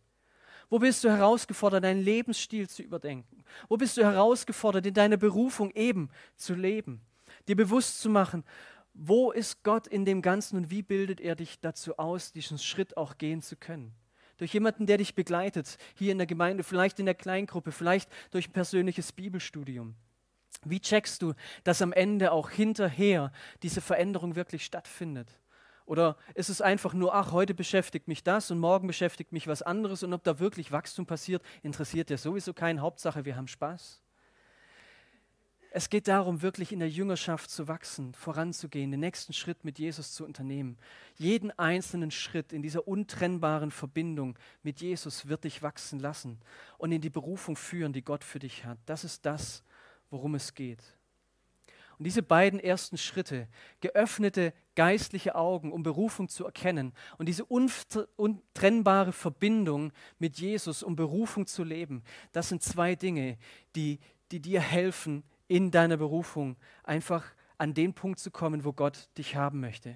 Wo 0.71 0.79
bist 0.79 1.03
du 1.03 1.11
herausgefordert, 1.11 1.83
deinen 1.83 2.01
Lebensstil 2.01 2.67
zu 2.67 2.81
überdenken? 2.81 3.43
Wo 3.67 3.77
bist 3.77 3.97
du 3.97 4.03
herausgefordert, 4.03 4.87
in 4.87 4.95
deiner 4.95 5.17
Berufung 5.17 5.69
eben 5.75 6.09
zu 6.35 6.55
leben? 6.55 7.01
Dir 7.47 7.55
bewusst 7.55 8.01
zu 8.01 8.09
machen, 8.09 8.43
wo 8.95 9.31
ist 9.31 9.63
Gott 9.63 9.85
in 9.85 10.05
dem 10.05 10.23
Ganzen 10.23 10.57
und 10.57 10.71
wie 10.71 10.81
bildet 10.81 11.21
er 11.21 11.35
dich 11.35 11.59
dazu 11.59 11.99
aus, 11.99 12.31
diesen 12.31 12.57
Schritt 12.57 12.97
auch 12.97 13.19
gehen 13.19 13.43
zu 13.43 13.55
können? 13.55 13.93
Durch 14.37 14.53
jemanden, 14.55 14.87
der 14.87 14.97
dich 14.97 15.13
begleitet, 15.13 15.77
hier 15.93 16.11
in 16.11 16.17
der 16.17 16.25
Gemeinde, 16.25 16.63
vielleicht 16.63 16.99
in 16.99 17.05
der 17.05 17.13
Kleingruppe, 17.13 17.71
vielleicht 17.71 18.09
durch 18.31 18.47
ein 18.49 18.53
persönliches 18.53 19.11
Bibelstudium. 19.11 19.93
Wie 20.65 20.79
checkst 20.79 21.21
du, 21.21 21.33
dass 21.63 21.81
am 21.81 21.93
Ende 21.93 22.31
auch 22.31 22.49
hinterher 22.49 23.31
diese 23.63 23.81
Veränderung 23.81 24.35
wirklich 24.35 24.65
stattfindet? 24.65 25.39
Oder 25.85 26.17
ist 26.35 26.49
es 26.49 26.61
einfach 26.61 26.93
nur, 26.93 27.15
ach, 27.15 27.31
heute 27.31 27.55
beschäftigt 27.55 28.07
mich 28.07 28.23
das 28.23 28.51
und 28.51 28.59
morgen 28.59 28.85
beschäftigt 28.85 29.31
mich 29.31 29.47
was 29.47 29.63
anderes 29.63 30.03
und 30.03 30.13
ob 30.13 30.23
da 30.23 30.37
wirklich 30.37 30.71
Wachstum 30.71 31.07
passiert, 31.07 31.41
interessiert 31.63 32.11
dir 32.11 32.17
sowieso 32.19 32.53
keinen. 32.53 32.81
Hauptsache, 32.81 33.25
wir 33.25 33.35
haben 33.35 33.47
Spaß. 33.47 34.03
Es 35.71 35.89
geht 35.89 36.07
darum, 36.07 36.41
wirklich 36.41 36.71
in 36.71 36.79
der 36.79 36.89
Jüngerschaft 36.89 37.49
zu 37.49 37.67
wachsen, 37.67 38.13
voranzugehen, 38.13 38.89
den 38.89 38.99
nächsten 38.99 39.33
Schritt 39.33 39.63
mit 39.63 39.77
Jesus 39.77 40.13
zu 40.13 40.25
unternehmen. 40.25 40.77
Jeden 41.15 41.51
einzelnen 41.57 42.09
Schritt 42.09 42.53
in 42.53 42.63
dieser 42.63 42.87
untrennbaren 42.87 43.69
Verbindung 43.69 44.37
mit 44.61 44.81
Jesus 44.81 45.27
wird 45.27 45.43
dich 45.43 45.61
wachsen 45.61 45.99
lassen 45.99 46.39
und 46.79 46.91
in 46.91 47.01
die 47.01 47.11
Berufung 47.11 47.55
führen, 47.55 47.93
die 47.93 48.03
Gott 48.03 48.23
für 48.23 48.39
dich 48.39 48.65
hat. 48.65 48.79
Das 48.87 49.03
ist 49.03 49.25
das, 49.25 49.63
worum 50.09 50.35
es 50.35 50.53
geht. 50.53 50.83
Und 51.97 52.05
diese 52.05 52.23
beiden 52.23 52.61
ersten 52.61 52.97
Schritte, 52.97 53.49
geöffnete 53.81 54.53
geistliche 54.75 55.35
Augen, 55.35 55.73
um 55.73 55.83
Berufung 55.83 56.29
zu 56.29 56.45
erkennen 56.45 56.93
und 57.17 57.27
diese 57.27 57.43
untrennbare 57.43 59.11
Verbindung 59.11 59.91
mit 60.17 60.37
Jesus, 60.39 60.81
um 60.81 60.95
Berufung 60.95 61.45
zu 61.45 61.65
leben, 61.65 62.03
das 62.31 62.47
sind 62.47 62.63
zwei 62.63 62.95
Dinge, 62.95 63.37
die, 63.75 63.99
die 64.31 64.39
dir 64.39 64.61
helfen, 64.61 65.23
in 65.49 65.71
deiner 65.71 65.97
Berufung 65.97 66.55
einfach 66.83 67.25
an 67.57 67.73
den 67.73 67.93
Punkt 67.93 68.19
zu 68.19 68.31
kommen, 68.31 68.63
wo 68.63 68.71
Gott 68.71 69.09
dich 69.17 69.35
haben 69.35 69.59
möchte. 69.59 69.95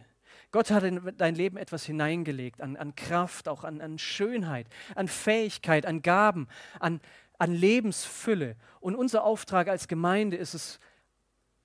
Gott 0.52 0.71
hat 0.71 0.84
in 0.84 0.99
dein 1.17 1.36
Leben 1.36 1.58
etwas 1.58 1.86
hineingelegt, 1.86 2.60
an, 2.60 2.76
an 2.76 2.95
Kraft, 2.95 3.47
auch 3.47 3.63
an, 3.63 3.80
an 3.82 3.97
Schönheit, 3.97 4.67
an 4.95 5.08
Fähigkeit, 5.08 5.86
an 5.86 6.02
Gaben, 6.02 6.47
an, 6.80 6.99
an 7.38 7.54
Lebensfülle. 7.54 8.56
Und 8.80 8.96
unser 8.96 9.24
Auftrag 9.24 9.67
als 9.67 9.88
Gemeinde 9.88 10.38
ist 10.38 10.54
es, 10.54 10.80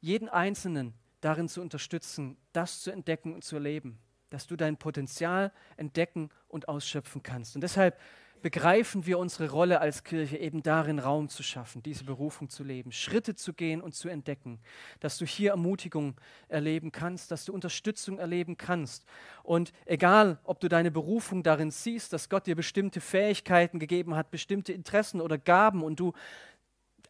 jeden 0.00 0.28
Einzelnen 0.28 0.94
darin 1.20 1.48
zu 1.48 1.60
unterstützen, 1.60 2.36
das 2.52 2.82
zu 2.82 2.90
entdecken 2.90 3.34
und 3.34 3.42
zu 3.42 3.56
erleben, 3.56 3.98
dass 4.30 4.46
du 4.46 4.56
dein 4.56 4.76
Potenzial 4.76 5.52
entdecken 5.76 6.30
und 6.46 6.68
ausschöpfen 6.68 7.22
kannst. 7.22 7.56
Und 7.56 7.62
deshalb 7.62 7.98
begreifen 8.42 9.06
wir 9.06 9.18
unsere 9.18 9.50
Rolle 9.50 9.80
als 9.80 10.04
Kirche 10.04 10.36
eben 10.36 10.62
darin, 10.62 10.98
Raum 10.98 11.28
zu 11.28 11.42
schaffen, 11.42 11.82
diese 11.82 12.04
Berufung 12.04 12.48
zu 12.48 12.64
leben, 12.64 12.92
Schritte 12.92 13.34
zu 13.34 13.52
gehen 13.52 13.80
und 13.80 13.94
zu 13.94 14.08
entdecken, 14.08 14.60
dass 15.00 15.18
du 15.18 15.24
hier 15.24 15.50
Ermutigung 15.50 16.14
erleben 16.48 16.92
kannst, 16.92 17.30
dass 17.30 17.44
du 17.44 17.52
Unterstützung 17.52 18.18
erleben 18.18 18.56
kannst. 18.56 19.04
Und 19.42 19.72
egal, 19.86 20.38
ob 20.44 20.60
du 20.60 20.68
deine 20.68 20.90
Berufung 20.90 21.42
darin 21.42 21.70
siehst, 21.70 22.12
dass 22.12 22.28
Gott 22.28 22.46
dir 22.46 22.56
bestimmte 22.56 23.00
Fähigkeiten 23.00 23.78
gegeben 23.78 24.14
hat, 24.14 24.30
bestimmte 24.30 24.72
Interessen 24.72 25.20
oder 25.20 25.38
Gaben 25.38 25.82
und 25.82 26.00
du 26.00 26.12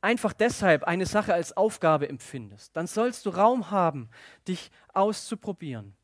einfach 0.00 0.32
deshalb 0.32 0.84
eine 0.84 1.06
Sache 1.06 1.34
als 1.34 1.56
Aufgabe 1.56 2.08
empfindest, 2.08 2.76
dann 2.76 2.86
sollst 2.86 3.26
du 3.26 3.30
Raum 3.30 3.70
haben, 3.70 4.08
dich 4.46 4.70
auszuprobieren, 4.94 5.94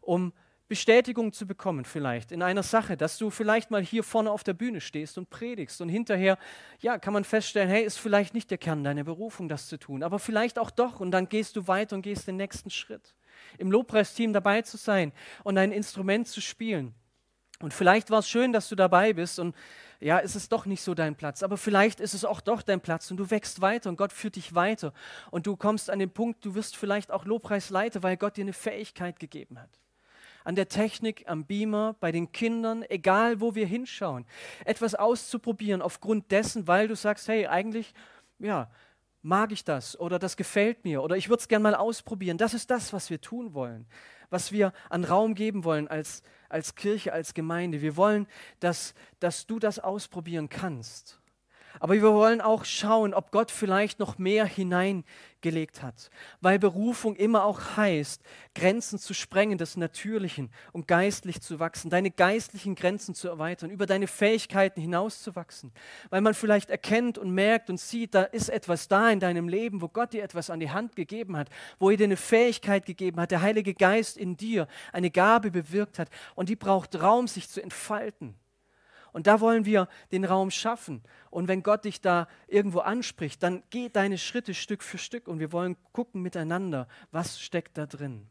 um 0.00 0.32
Bestätigung 0.70 1.32
zu 1.32 1.48
bekommen 1.48 1.84
vielleicht 1.84 2.30
in 2.30 2.42
einer 2.42 2.62
Sache, 2.62 2.96
dass 2.96 3.18
du 3.18 3.30
vielleicht 3.30 3.72
mal 3.72 3.82
hier 3.82 4.04
vorne 4.04 4.30
auf 4.30 4.44
der 4.44 4.52
Bühne 4.52 4.80
stehst 4.80 5.18
und 5.18 5.28
predigst 5.28 5.80
und 5.80 5.88
hinterher, 5.88 6.38
ja, 6.78 6.96
kann 6.96 7.12
man 7.12 7.24
feststellen, 7.24 7.68
hey, 7.68 7.82
ist 7.82 7.98
vielleicht 7.98 8.34
nicht 8.34 8.52
der 8.52 8.58
Kern 8.58 8.84
deiner 8.84 9.02
Berufung, 9.02 9.48
das 9.48 9.66
zu 9.66 9.80
tun, 9.80 10.04
aber 10.04 10.20
vielleicht 10.20 10.60
auch 10.60 10.70
doch 10.70 11.00
und 11.00 11.10
dann 11.10 11.28
gehst 11.28 11.56
du 11.56 11.66
weiter 11.66 11.96
und 11.96 12.02
gehst 12.02 12.28
den 12.28 12.36
nächsten 12.36 12.70
Schritt. 12.70 13.16
Im 13.58 13.72
Lobpreisteam 13.72 14.32
dabei 14.32 14.62
zu 14.62 14.76
sein 14.76 15.10
und 15.42 15.58
ein 15.58 15.72
Instrument 15.72 16.28
zu 16.28 16.40
spielen. 16.40 16.94
Und 17.58 17.74
vielleicht 17.74 18.10
war 18.10 18.20
es 18.20 18.28
schön, 18.28 18.52
dass 18.52 18.68
du 18.68 18.76
dabei 18.76 19.12
bist 19.12 19.40
und 19.40 19.56
ja, 19.98 20.18
ist 20.18 20.36
es 20.36 20.48
doch 20.48 20.66
nicht 20.66 20.82
so 20.82 20.94
dein 20.94 21.16
Platz, 21.16 21.42
aber 21.42 21.56
vielleicht 21.56 21.98
ist 21.98 22.14
es 22.14 22.24
auch 22.24 22.40
doch 22.40 22.62
dein 22.62 22.80
Platz 22.80 23.10
und 23.10 23.16
du 23.16 23.28
wächst 23.28 23.60
weiter 23.60 23.90
und 23.90 23.96
Gott 23.96 24.12
führt 24.12 24.36
dich 24.36 24.54
weiter 24.54 24.92
und 25.32 25.48
du 25.48 25.56
kommst 25.56 25.90
an 25.90 25.98
den 25.98 26.10
Punkt, 26.10 26.44
du 26.44 26.54
wirst 26.54 26.76
vielleicht 26.76 27.10
auch 27.10 27.24
Lobpreisleiter, 27.24 28.04
weil 28.04 28.16
Gott 28.16 28.36
dir 28.36 28.44
eine 28.44 28.52
Fähigkeit 28.52 29.18
gegeben 29.18 29.58
hat 29.58 29.80
an 30.44 30.54
der 30.54 30.68
Technik, 30.68 31.24
am 31.26 31.44
Beamer, 31.44 31.94
bei 32.00 32.12
den 32.12 32.32
Kindern, 32.32 32.82
egal 32.88 33.40
wo 33.40 33.54
wir 33.54 33.66
hinschauen, 33.66 34.26
etwas 34.64 34.94
auszuprobieren 34.94 35.82
aufgrund 35.82 36.30
dessen, 36.30 36.66
weil 36.66 36.88
du 36.88 36.96
sagst, 36.96 37.28
hey, 37.28 37.46
eigentlich, 37.46 37.94
ja, 38.38 38.70
mag 39.22 39.52
ich 39.52 39.64
das 39.64 39.98
oder 39.98 40.18
das 40.18 40.36
gefällt 40.36 40.84
mir 40.84 41.02
oder 41.02 41.16
ich 41.16 41.28
würde 41.28 41.40
es 41.40 41.48
gerne 41.48 41.62
mal 41.62 41.74
ausprobieren. 41.74 42.38
Das 42.38 42.54
ist 42.54 42.70
das, 42.70 42.92
was 42.92 43.10
wir 43.10 43.20
tun 43.20 43.54
wollen, 43.54 43.86
was 44.30 44.52
wir 44.52 44.72
an 44.88 45.04
Raum 45.04 45.34
geben 45.34 45.64
wollen 45.64 45.88
als, 45.88 46.22
als 46.48 46.74
Kirche, 46.74 47.12
als 47.12 47.34
Gemeinde. 47.34 47.82
Wir 47.82 47.96
wollen, 47.96 48.26
dass, 48.60 48.94
dass 49.18 49.46
du 49.46 49.58
das 49.58 49.78
ausprobieren 49.78 50.48
kannst. 50.48 51.19
Aber 51.80 51.94
wir 51.94 52.02
wollen 52.02 52.42
auch 52.42 52.66
schauen, 52.66 53.14
ob 53.14 53.32
Gott 53.32 53.50
vielleicht 53.50 53.98
noch 54.00 54.18
mehr 54.18 54.44
hineingelegt 54.44 55.82
hat, 55.82 56.10
weil 56.42 56.58
Berufung 56.58 57.16
immer 57.16 57.44
auch 57.44 57.78
heißt, 57.78 58.22
Grenzen 58.54 58.98
zu 58.98 59.14
sprengen 59.14 59.56
des 59.56 59.78
Natürlichen 59.78 60.52
und 60.72 60.86
geistlich 60.86 61.40
zu 61.40 61.58
wachsen, 61.58 61.88
deine 61.88 62.10
geistlichen 62.10 62.74
Grenzen 62.74 63.14
zu 63.14 63.28
erweitern, 63.28 63.70
über 63.70 63.86
deine 63.86 64.08
Fähigkeiten 64.08 64.82
hinauszuwachsen, 64.82 65.72
weil 66.10 66.20
man 66.20 66.34
vielleicht 66.34 66.68
erkennt 66.68 67.16
und 67.16 67.30
merkt 67.30 67.70
und 67.70 67.80
sieht, 67.80 68.14
da 68.14 68.24
ist 68.24 68.50
etwas 68.50 68.86
da 68.86 69.08
in 69.08 69.18
deinem 69.18 69.48
Leben, 69.48 69.80
wo 69.80 69.88
Gott 69.88 70.12
dir 70.12 70.22
etwas 70.22 70.50
an 70.50 70.60
die 70.60 70.70
Hand 70.70 70.96
gegeben 70.96 71.38
hat, 71.38 71.48
wo 71.78 71.88
er 71.88 71.96
dir 71.96 72.04
eine 72.04 72.18
Fähigkeit 72.18 72.84
gegeben 72.84 73.18
hat, 73.18 73.30
der 73.30 73.40
Heilige 73.40 73.72
Geist 73.72 74.18
in 74.18 74.36
dir 74.36 74.68
eine 74.92 75.10
Gabe 75.10 75.50
bewirkt 75.50 75.98
hat 75.98 76.10
und 76.34 76.50
die 76.50 76.56
braucht 76.56 77.00
Raum, 77.00 77.26
sich 77.26 77.48
zu 77.48 77.62
entfalten. 77.62 78.34
Und 79.12 79.26
da 79.26 79.40
wollen 79.40 79.64
wir 79.64 79.88
den 80.12 80.24
Raum 80.24 80.50
schaffen. 80.50 81.02
Und 81.30 81.48
wenn 81.48 81.62
Gott 81.62 81.84
dich 81.84 82.00
da 82.00 82.28
irgendwo 82.46 82.80
anspricht, 82.80 83.42
dann 83.42 83.62
geh 83.70 83.88
deine 83.88 84.18
Schritte 84.18 84.54
Stück 84.54 84.82
für 84.82 84.98
Stück 84.98 85.28
und 85.28 85.40
wir 85.40 85.52
wollen 85.52 85.76
gucken 85.92 86.22
miteinander, 86.22 86.88
was 87.10 87.40
steckt 87.40 87.78
da 87.78 87.86
drin. 87.86 88.26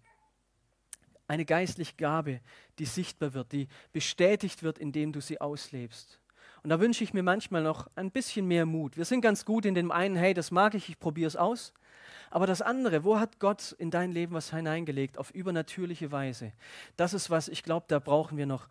Eine 1.27 1.45
geistliche 1.45 1.95
Gabe, 1.95 2.41
die 2.79 2.85
sichtbar 2.85 3.33
wird, 3.33 3.51
die 3.51 3.67
bestätigt 3.91 4.63
wird, 4.63 4.79
indem 4.79 5.13
du 5.13 5.21
sie 5.21 5.39
auslebst. 5.39 6.19
Und 6.63 6.69
da 6.69 6.79
wünsche 6.79 7.03
ich 7.03 7.13
mir 7.13 7.23
manchmal 7.23 7.63
noch 7.63 7.87
ein 7.95 8.11
bisschen 8.11 8.47
mehr 8.47 8.65
Mut. 8.65 8.97
Wir 8.97 9.05
sind 9.05 9.21
ganz 9.21 9.45
gut 9.45 9.65
in 9.65 9.75
dem 9.75 9.91
einen, 9.91 10.15
hey, 10.15 10.33
das 10.33 10.51
mag 10.51 10.73
ich, 10.73 10.89
ich 10.89 10.99
probiere 10.99 11.27
es 11.27 11.35
aus. 11.35 11.73
Aber 12.31 12.47
das 12.47 12.61
andere, 12.61 13.03
wo 13.03 13.19
hat 13.19 13.39
Gott 13.39 13.75
in 13.77 13.91
dein 13.91 14.11
Leben 14.11 14.33
was 14.33 14.51
hineingelegt 14.51 15.17
auf 15.17 15.31
übernatürliche 15.31 16.11
Weise? 16.11 16.51
Das 16.95 17.13
ist 17.13 17.29
was, 17.29 17.47
ich 17.47 17.63
glaube, 17.63 17.85
da 17.87 17.99
brauchen 17.99 18.37
wir 18.37 18.45
noch, 18.45 18.67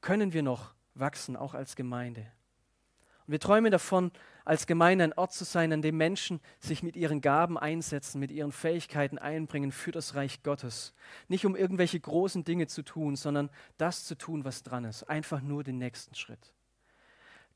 können 0.00 0.32
wir 0.32 0.42
noch 0.42 0.74
wachsen, 0.98 1.36
auch 1.36 1.54
als 1.54 1.76
Gemeinde. 1.76 2.26
Und 3.26 3.32
wir 3.32 3.40
träumen 3.40 3.70
davon, 3.70 4.10
als 4.44 4.66
Gemeinde 4.66 5.04
ein 5.04 5.12
Ort 5.12 5.34
zu 5.34 5.44
sein, 5.44 5.72
an 5.74 5.82
dem 5.82 5.98
Menschen 5.98 6.40
sich 6.58 6.82
mit 6.82 6.96
ihren 6.96 7.20
Gaben 7.20 7.58
einsetzen, 7.58 8.18
mit 8.18 8.30
ihren 8.30 8.52
Fähigkeiten 8.52 9.18
einbringen 9.18 9.72
für 9.72 9.92
das 9.92 10.14
Reich 10.14 10.42
Gottes. 10.42 10.94
Nicht 11.28 11.44
um 11.44 11.54
irgendwelche 11.54 12.00
großen 12.00 12.44
Dinge 12.44 12.66
zu 12.66 12.82
tun, 12.82 13.16
sondern 13.16 13.50
das 13.76 14.06
zu 14.06 14.16
tun, 14.16 14.46
was 14.46 14.62
dran 14.62 14.84
ist. 14.84 15.02
Einfach 15.02 15.42
nur 15.42 15.64
den 15.64 15.76
nächsten 15.76 16.14
Schritt. 16.14 16.54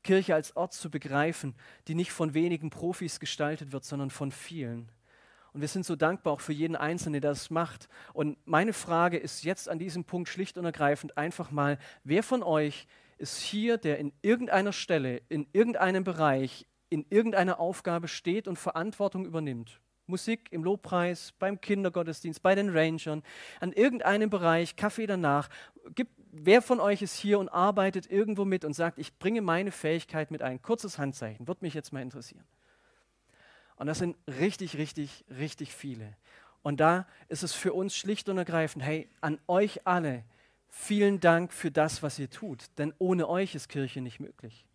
Kirche 0.03 0.35
als 0.35 0.55
Ort 0.55 0.73
zu 0.73 0.91
begreifen, 0.91 1.55
die 1.87 1.95
nicht 1.95 2.11
von 2.11 2.35
wenigen 2.35 2.69
Profis 2.69 3.19
gestaltet 3.19 3.71
wird, 3.71 3.85
sondern 3.85 4.11
von 4.11 4.31
vielen. 4.31 4.91
Und 5.53 5.61
wir 5.61 5.67
sind 5.67 5.85
so 5.85 5.95
dankbar 5.95 6.33
auch 6.33 6.41
für 6.41 6.53
jeden 6.53 6.75
Einzelnen, 6.75 7.21
der 7.21 7.31
das 7.31 7.49
macht. 7.49 7.87
Und 8.13 8.37
meine 8.45 8.73
Frage 8.73 9.17
ist 9.17 9.43
jetzt 9.43 9.69
an 9.69 9.79
diesem 9.79 10.03
Punkt 10.03 10.29
schlicht 10.29 10.57
und 10.57 10.65
ergreifend 10.65 11.17
einfach 11.17 11.51
mal, 11.51 11.79
wer 12.03 12.21
von 12.21 12.43
euch 12.43 12.87
ist 13.23 13.39
hier, 13.39 13.77
der 13.77 13.99
in 13.99 14.11
irgendeiner 14.21 14.73
Stelle, 14.73 15.21
in 15.29 15.47
irgendeinem 15.53 16.03
Bereich, 16.03 16.67
in 16.89 17.05
irgendeiner 17.09 17.59
Aufgabe 17.59 18.09
steht 18.09 18.49
und 18.49 18.59
Verantwortung 18.59 19.25
übernimmt. 19.25 19.79
Musik 20.07 20.51
im 20.51 20.61
Lobpreis, 20.61 21.33
beim 21.39 21.61
Kindergottesdienst, 21.61 22.43
bei 22.43 22.53
den 22.53 22.69
Rangern, 22.69 23.23
an 23.61 23.71
irgendeinem 23.71 24.29
Bereich, 24.29 24.75
Kaffee 24.75 25.07
danach. 25.07 25.47
Gibt, 25.95 26.11
wer 26.31 26.61
von 26.61 26.81
euch 26.81 27.01
ist 27.01 27.15
hier 27.15 27.39
und 27.39 27.47
arbeitet 27.47 28.11
irgendwo 28.11 28.43
mit 28.43 28.65
und 28.65 28.73
sagt, 28.73 28.99
ich 28.99 29.17
bringe 29.17 29.41
meine 29.41 29.71
Fähigkeit 29.71 30.29
mit 30.29 30.41
ein? 30.41 30.61
Kurzes 30.61 30.97
Handzeichen, 30.97 31.47
würde 31.47 31.63
mich 31.63 31.73
jetzt 31.73 31.93
mal 31.93 32.01
interessieren. 32.01 32.43
Und 33.77 33.87
das 33.87 33.99
sind 33.99 34.17
richtig, 34.27 34.77
richtig, 34.77 35.23
richtig 35.29 35.73
viele. 35.73 36.17
Und 36.61 36.81
da 36.81 37.07
ist 37.29 37.43
es 37.43 37.53
für 37.53 37.71
uns 37.71 37.95
schlicht 37.95 38.27
und 38.27 38.37
ergreifend, 38.37 38.83
hey, 38.83 39.09
an 39.21 39.39
euch 39.47 39.87
alle 39.87 40.25
Vielen 40.75 41.19
Dank 41.19 41.53
für 41.53 41.69
das, 41.69 42.01
was 42.01 42.17
ihr 42.17 42.31
tut, 42.31 42.65
denn 42.79 42.95
ohne 42.97 43.29
euch 43.29 43.53
ist 43.53 43.69
Kirche 43.69 44.01
nicht 44.01 44.19
möglich. 44.19 44.65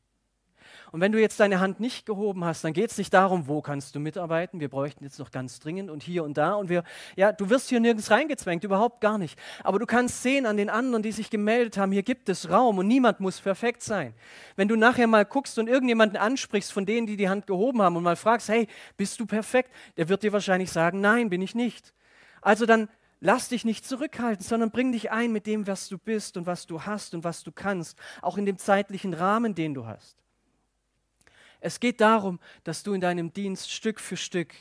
Und 0.93 1.01
wenn 1.01 1.11
du 1.11 1.21
jetzt 1.21 1.41
deine 1.41 1.59
Hand 1.59 1.81
nicht 1.81 2.07
gehoben 2.07 2.45
hast, 2.45 2.63
dann 2.63 2.73
geht 2.73 2.93
es 2.93 2.99
nicht 2.99 3.13
darum, 3.13 3.49
wo 3.49 3.61
kannst 3.63 3.97
du 3.97 4.01
mitarbeiten. 4.01 4.61
Wir 4.61 4.69
bräuchten 4.69 5.03
jetzt 5.03 5.19
noch 5.19 5.33
ganz 5.33 5.59
dringend 5.59 5.91
und 5.91 6.05
hier 6.05 6.23
und 6.23 6.39
da. 6.39 6.55
Und 6.55 6.69
wir, 6.69 6.85
ja, 7.17 7.33
du 7.33 7.51
wirst 7.51 7.69
hier 7.69 7.81
nirgends 7.81 8.13
reingezwängt, 8.13 8.63
überhaupt 8.63 9.01
gar 9.01 9.19
nicht. 9.19 9.37
Aber 9.65 9.81
du 9.81 9.87
kannst 9.87 10.23
sehen 10.23 10.47
an 10.47 10.57
den 10.57 10.71
anderen, 10.71 11.03
die 11.03 11.11
sich 11.11 11.31
gemeldet 11.31 11.77
haben, 11.77 11.91
hier 11.91 12.05
gibt 12.05 12.29
es 12.29 12.49
Raum 12.49 12.79
und 12.79 12.87
niemand 12.87 13.19
muss 13.19 13.41
perfekt 13.41 13.83
sein. 13.83 14.15
Wenn 14.55 14.69
du 14.69 14.77
nachher 14.77 15.09
mal 15.09 15.25
guckst 15.25 15.59
und 15.59 15.69
irgendjemanden 15.69 16.17
ansprichst 16.17 16.73
von 16.73 16.87
denen, 16.87 17.09
die 17.09 17.17
die 17.17 17.29
Hand 17.29 17.49
gehoben 17.49 17.83
haben 17.83 17.97
und 17.97 18.05
mal 18.05 18.17
fragst, 18.17 18.49
hey, 18.49 18.69
bist 18.97 19.19
du 19.19 19.27
perfekt? 19.27 19.75
Der 19.97 20.09
wird 20.09 20.23
dir 20.23 20.33
wahrscheinlich 20.33 20.71
sagen, 20.71 21.01
nein, 21.01 21.29
bin 21.29 21.43
ich 21.43 21.57
nicht. 21.57 21.93
Also 22.41 22.67
dann 22.67 22.89
Lass 23.21 23.49
dich 23.49 23.65
nicht 23.65 23.85
zurückhalten, 23.85 24.45
sondern 24.45 24.71
bring 24.71 24.93
dich 24.93 25.11
ein 25.11 25.33
mit 25.33 25.47
dem, 25.47 25.67
was 25.67 25.89
du 25.89 25.99
bist 25.99 26.37
und 26.37 26.47
was 26.47 26.67
du 26.67 26.83
hast 26.83 27.15
und 27.15 27.25
was 27.25 27.43
du 27.43 27.51
kannst, 27.51 27.99
auch 28.23 28.39
in 28.39 28.47
dem 28.47 28.59
zeitlichen 28.59 29.13
Rahmen, 29.13 29.55
den 29.55 29.75
du 29.75 29.87
hast. 29.87 30.17
Es 31.61 31.81
geht 31.81 32.01
darum, 32.01 32.39
dass 32.63 32.85
du 32.85 32.93
in 32.93 33.01
deinem 33.01 33.33
Dienst 33.33 33.73
Stück 33.73 33.99
für 33.99 34.17
Stück 34.17 34.55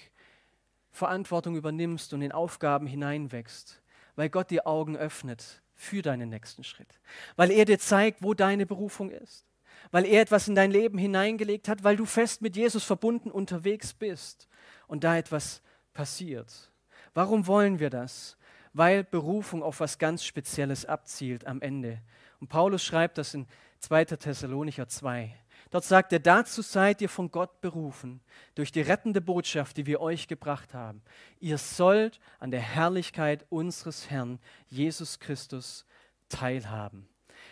Verantwortung 0.92 1.56
übernimmst 1.56 2.14
und 2.14 2.24
in 2.24 2.32
Aufgaben 2.32 2.88
hineinwächst, 2.88 3.82
weil 4.16 4.30
Gott 4.30 4.50
dir 4.50 4.66
Augen 4.66 4.98
öffnet 4.98 5.62
für 5.76 6.02
deinen 6.02 6.30
nächsten 6.30 6.64
Schritt, 6.64 7.00
weil 7.36 7.52
er 7.52 7.66
dir 7.66 7.78
zeigt, 7.78 8.24
wo 8.24 8.34
deine 8.34 8.66
Berufung 8.66 9.12
ist, 9.12 9.46
weil 9.92 10.06
er 10.06 10.22
etwas 10.22 10.48
in 10.48 10.56
dein 10.56 10.72
Leben 10.72 10.98
hineingelegt 10.98 11.68
hat, 11.68 11.84
weil 11.84 11.96
du 11.96 12.06
fest 12.06 12.42
mit 12.42 12.56
Jesus 12.56 12.84
verbunden 12.84 13.30
unterwegs 13.30 13.94
bist 13.94 14.48
und 14.88 15.04
da 15.04 15.18
etwas 15.18 15.62
passiert. 15.94 16.72
Warum 17.14 17.46
wollen 17.46 17.80
wir 17.80 17.92
das? 17.92 18.37
Weil 18.78 19.04
Berufung 19.04 19.64
auf 19.64 19.80
was 19.80 19.98
ganz 19.98 20.24
Spezielles 20.24 20.86
abzielt 20.86 21.48
am 21.48 21.62
Ende. 21.62 22.00
Und 22.40 22.48
Paulus 22.48 22.84
schreibt 22.84 23.18
das 23.18 23.34
in 23.34 23.48
2. 23.80 24.06
Thessalonicher 24.06 24.88
2. 24.88 25.34
Dort 25.72 25.84
sagt 25.84 26.14
er, 26.14 26.20
dazu 26.20 26.62
seid 26.62 27.02
ihr 27.02 27.10
von 27.10 27.32
Gott 27.32 27.60
berufen, 27.60 28.22
durch 28.56 28.72
die 28.72 28.82
rettende 28.82 29.20
Botschaft, 29.20 29.78
die 29.78 29.86
wir 29.88 30.00
euch 30.00 30.28
gebracht 30.28 30.74
haben. 30.74 31.02
Ihr 31.40 31.58
sollt 31.58 32.20
an 32.40 32.52
der 32.52 32.62
Herrlichkeit 32.62 33.46
unseres 33.50 34.10
Herrn 34.10 34.40
Jesus 34.70 35.20
Christus 35.20 35.86
teilhaben. 36.30 37.10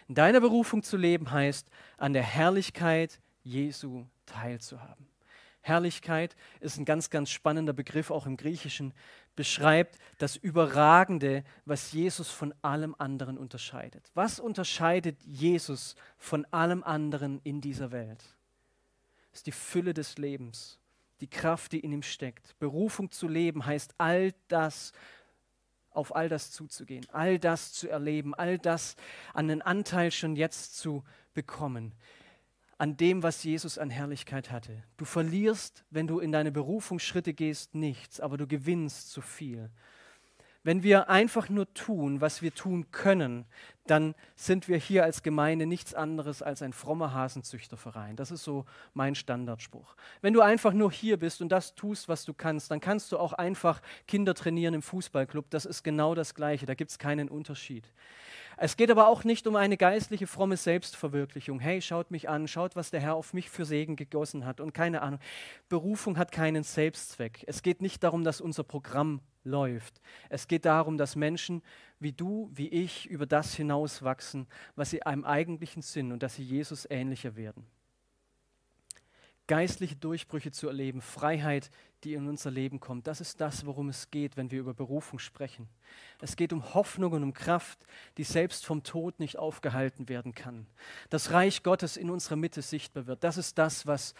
In 0.08 0.16
deiner 0.16 0.40
Berufung 0.40 0.84
zu 0.84 0.96
leben 0.96 1.32
heißt, 1.32 1.70
an 1.98 2.14
der 2.14 2.24
Herrlichkeit 2.24 3.20
Jesu 3.44 4.06
teilzuhaben. 4.28 5.08
Herrlichkeit 5.66 6.36
ist 6.60 6.78
ein 6.78 6.86
ganz, 6.86 7.10
ganz 7.10 7.32
spannender 7.32 7.74
Begriff, 7.74 8.12
auch 8.12 8.28
im 8.28 8.38
Griechischen, 8.38 8.94
beschreibt 9.36 9.98
das 10.20 10.36
Überragende, 10.36 11.44
was 11.66 11.92
Jesus 11.92 12.30
von 12.30 12.54
allem 12.62 12.94
anderen 13.00 13.36
unterscheidet. 13.36 14.12
Was 14.14 14.40
unterscheidet 14.40 15.20
Jesus 15.24 15.96
von 16.20 16.46
allem 16.52 16.84
anderen 16.84 17.42
in 17.44 17.62
dieser 17.62 17.92
Welt? 17.92 18.24
Das 19.32 19.40
ist 19.40 19.48
die 19.48 19.52
Fülle 19.52 19.96
des 19.96 20.20
Lebens, 20.20 20.78
die 21.20 21.30
Kraft, 21.32 21.72
die 21.72 21.80
in 21.80 21.92
ihm 21.92 22.04
steckt. 22.04 22.56
Berufung 22.60 23.10
zu 23.10 23.28
leben 23.28 23.66
heißt 23.66 23.96
all 23.98 24.36
das, 24.48 24.92
auf 25.90 26.16
all 26.16 26.30
das 26.30 26.52
zuzugehen, 26.52 27.08
all 27.12 27.40
das 27.40 27.74
zu 27.74 27.90
erleben, 27.90 28.36
all 28.36 28.60
das 28.60 28.96
an 29.34 29.48
den 29.48 29.64
Anteil 29.64 30.12
schon 30.12 30.36
jetzt 30.36 30.78
zu 30.78 31.04
bekommen 31.34 31.96
an 32.78 32.98
dem, 32.98 33.24
was 33.24 33.44
Jesus 33.44 33.78
an 33.78 33.90
Herrlichkeit 33.90 34.52
hatte. 34.52 34.84
Du 34.98 35.06
verlierst, 35.06 35.86
wenn 35.90 36.08
du 36.08 36.20
in 36.20 36.32
deine 36.32 36.52
Berufungsschritte 36.52 37.34
gehst, 37.34 37.76
nichts, 37.76 38.20
aber 38.20 38.38
du 38.38 38.48
gewinnst 38.48 39.12
zu 39.12 39.22
viel. 39.22 39.70
Wenn 40.66 40.82
wir 40.82 41.10
einfach 41.12 41.48
nur 41.48 41.72
tun, 41.76 42.22
was 42.22 42.42
wir 42.42 42.52
tun 42.52 42.90
können, 42.90 43.46
dann 43.86 44.16
sind 44.36 44.68
wir 44.68 44.78
hier 44.78 45.04
als 45.04 45.22
Gemeinde 45.22 45.68
nichts 45.68 45.94
anderes 45.94 46.42
als 46.42 46.64
ein 46.64 46.74
frommer 46.74 47.14
Hasenzüchterverein. 47.14 48.16
Das 48.16 48.32
ist 48.32 48.44
so 48.44 48.66
mein 48.96 49.14
Standardspruch. 49.14 49.96
Wenn 50.22 50.34
du 50.34 50.42
einfach 50.42 50.74
nur 50.74 50.92
hier 50.92 51.18
bist 51.18 51.40
und 51.44 51.50
das 51.50 51.76
tust, 51.76 52.10
was 52.10 52.26
du 52.26 52.34
kannst, 52.34 52.72
dann 52.72 52.80
kannst 52.80 53.12
du 53.12 53.20
auch 53.20 53.34
einfach 53.34 53.80
Kinder 54.08 54.34
trainieren 54.34 54.74
im 54.74 54.82
Fußballclub. 54.82 55.52
Das 55.52 55.66
ist 55.66 55.84
genau 55.84 56.16
das 56.16 56.34
Gleiche. 56.34 56.66
Da 56.66 56.74
gibt 56.74 56.90
es 56.90 56.98
keinen 56.98 57.30
Unterschied. 57.30 57.94
Es 58.58 58.78
geht 58.78 58.90
aber 58.90 59.08
auch 59.08 59.24
nicht 59.24 59.48
um 59.48 59.56
eine 59.56 59.78
geistliche, 59.78 60.28
fromme 60.28 60.58
Selbstverwirklichung. 60.58 61.60
Hey, 61.60 61.82
schaut 61.82 62.12
mich 62.12 62.30
an, 62.30 62.48
schaut, 62.48 62.76
was 62.76 62.90
der 62.90 63.02
Herr 63.02 63.16
auf 63.16 63.34
mich 63.34 63.50
für 63.50 63.66
Segen 63.66 63.96
gegossen 63.96 64.46
hat 64.46 64.62
und 64.62 64.74
keine 64.74 65.02
Ahnung. 65.02 65.20
Berufung 65.68 66.18
hat 66.18 66.32
keinen 66.32 66.64
Selbstzweck. 66.64 67.44
Es 67.48 67.62
geht 67.62 67.82
nicht 67.82 68.04
darum, 68.04 68.24
dass 68.24 68.40
unser 68.40 68.64
Programm 68.64 69.22
läuft. 69.44 70.02
Es 70.30 70.48
geht 70.48 70.66
darum, 70.66 70.98
dass 70.98 71.16
Menschen 71.16 71.62
wie 72.00 72.14
du, 72.14 72.50
wie 72.54 72.70
ich 72.70 73.08
über 73.08 73.26
das 73.26 73.54
hinauswachsen, 73.56 74.48
was 74.76 74.90
sie 74.90 75.04
einem 75.04 75.26
eigentlichen 75.26 75.82
Sinn 75.82 76.12
und 76.12 76.24
dass 76.24 76.36
sie 76.36 76.44
Jesus 76.44 76.88
ähnlicher 76.90 77.36
werden 77.36 77.68
geistliche 79.48 79.96
Durchbrüche 79.96 80.52
zu 80.52 80.68
erleben, 80.68 81.02
Freiheit, 81.02 81.70
die 82.06 82.14
in 82.14 82.28
unser 82.28 82.52
Leben 82.52 82.80
kommt. 82.80 83.08
Das 83.08 83.20
ist 83.20 83.42
das, 83.42 83.66
worum 83.66 83.90
es 83.90 84.12
geht, 84.12 84.38
wenn 84.38 84.52
wir 84.52 84.60
über 84.60 84.74
Berufung 84.74 85.18
sprechen. 85.18 85.68
Es 86.22 86.36
geht 86.36 86.54
um 86.54 86.74
Hoffnung 86.74 87.14
und 87.14 87.24
um 87.24 87.34
Kraft, 87.34 87.80
die 88.18 88.24
selbst 88.24 88.66
vom 88.66 88.84
Tod 88.84 89.20
nicht 89.20 89.38
aufgehalten 89.38 90.08
werden 90.08 90.36
kann. 90.36 90.68
Das 91.10 91.32
Reich 91.32 91.64
Gottes 91.64 91.98
in 91.98 92.12
unserer 92.12 92.36
Mitte 92.36 92.62
sichtbar 92.62 93.08
wird. 93.08 93.24
Das 93.24 93.38
ist 93.38 93.58
das, 93.58 93.88
was, 93.88 94.14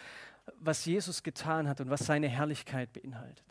was 0.58 0.84
Jesus 0.84 1.22
getan 1.22 1.68
hat 1.68 1.80
und 1.80 1.88
was 1.88 2.04
seine 2.04 2.28
Herrlichkeit 2.28 2.92
beinhaltet. 2.92 3.46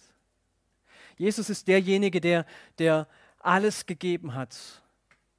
Jesus 1.18 1.50
ist 1.50 1.68
derjenige, 1.70 2.20
der, 2.20 2.46
der 2.78 3.08
alles 3.40 3.86
gegeben 3.86 4.34
hat, 4.34 4.84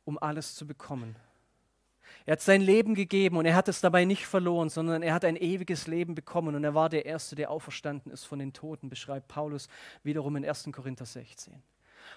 um 0.07 0.19
alles 0.19 0.55
zu 0.55 0.67
bekommen. 0.67 1.17
Er 2.27 2.33
hat 2.33 2.41
sein 2.41 2.61
Leben 2.61 2.95
gegeben 2.95 3.37
und 3.37 3.47
er 3.47 3.55
hat 3.55 3.69
es 3.69 3.81
dabei 3.81 4.05
nicht 4.05 4.27
verloren, 4.27 4.69
sondern 4.69 5.03
er 5.03 5.15
hat 5.15 5.25
ein 5.25 5.37
ewiges 5.37 5.87
Leben 5.87 6.17
bekommen 6.17 6.57
und 6.57 6.65
er 6.65 6.75
war 6.75 6.89
der 6.89 7.07
Erste, 7.07 7.37
der 7.37 7.51
auferstanden 7.51 8.11
ist 8.13 8.25
von 8.25 8.41
den 8.41 8.53
Toten, 8.53 8.89
beschreibt 8.89 9.29
Paulus 9.29 9.69
wiederum 10.03 10.35
in 10.35 10.45
1. 10.45 10.69
Korinther 10.73 11.07
16. 11.07 11.63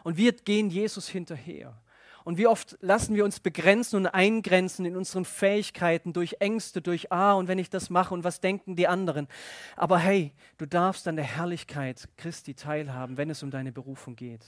Und 0.03 0.17
wir 0.17 0.33
gehen 0.33 0.71
Jesus 0.71 1.07
hinterher. 1.07 1.79
Und 2.23 2.37
wie 2.37 2.47
oft 2.47 2.77
lassen 2.81 3.15
wir 3.15 3.23
uns 3.23 3.39
begrenzen 3.39 3.97
und 3.97 4.07
eingrenzen 4.07 4.85
in 4.85 4.95
unseren 4.95 5.25
Fähigkeiten 5.25 6.11
durch 6.11 6.37
Ängste, 6.39 6.81
durch 6.81 7.11
Ah, 7.11 7.33
und 7.33 7.47
wenn 7.47 7.59
ich 7.59 7.69
das 7.69 7.89
mache 7.89 8.13
und 8.13 8.23
was 8.23 8.41
denken 8.41 8.75
die 8.75 8.87
anderen. 8.87 9.27
Aber 9.75 9.99
hey, 9.99 10.33
du 10.57 10.65
darfst 10.65 11.07
an 11.07 11.15
der 11.15 11.25
Herrlichkeit 11.25 12.09
Christi 12.17 12.55
teilhaben, 12.55 13.17
wenn 13.17 13.29
es 13.29 13.41
um 13.43 13.51
deine 13.51 13.71
Berufung 13.71 14.15
geht. 14.15 14.45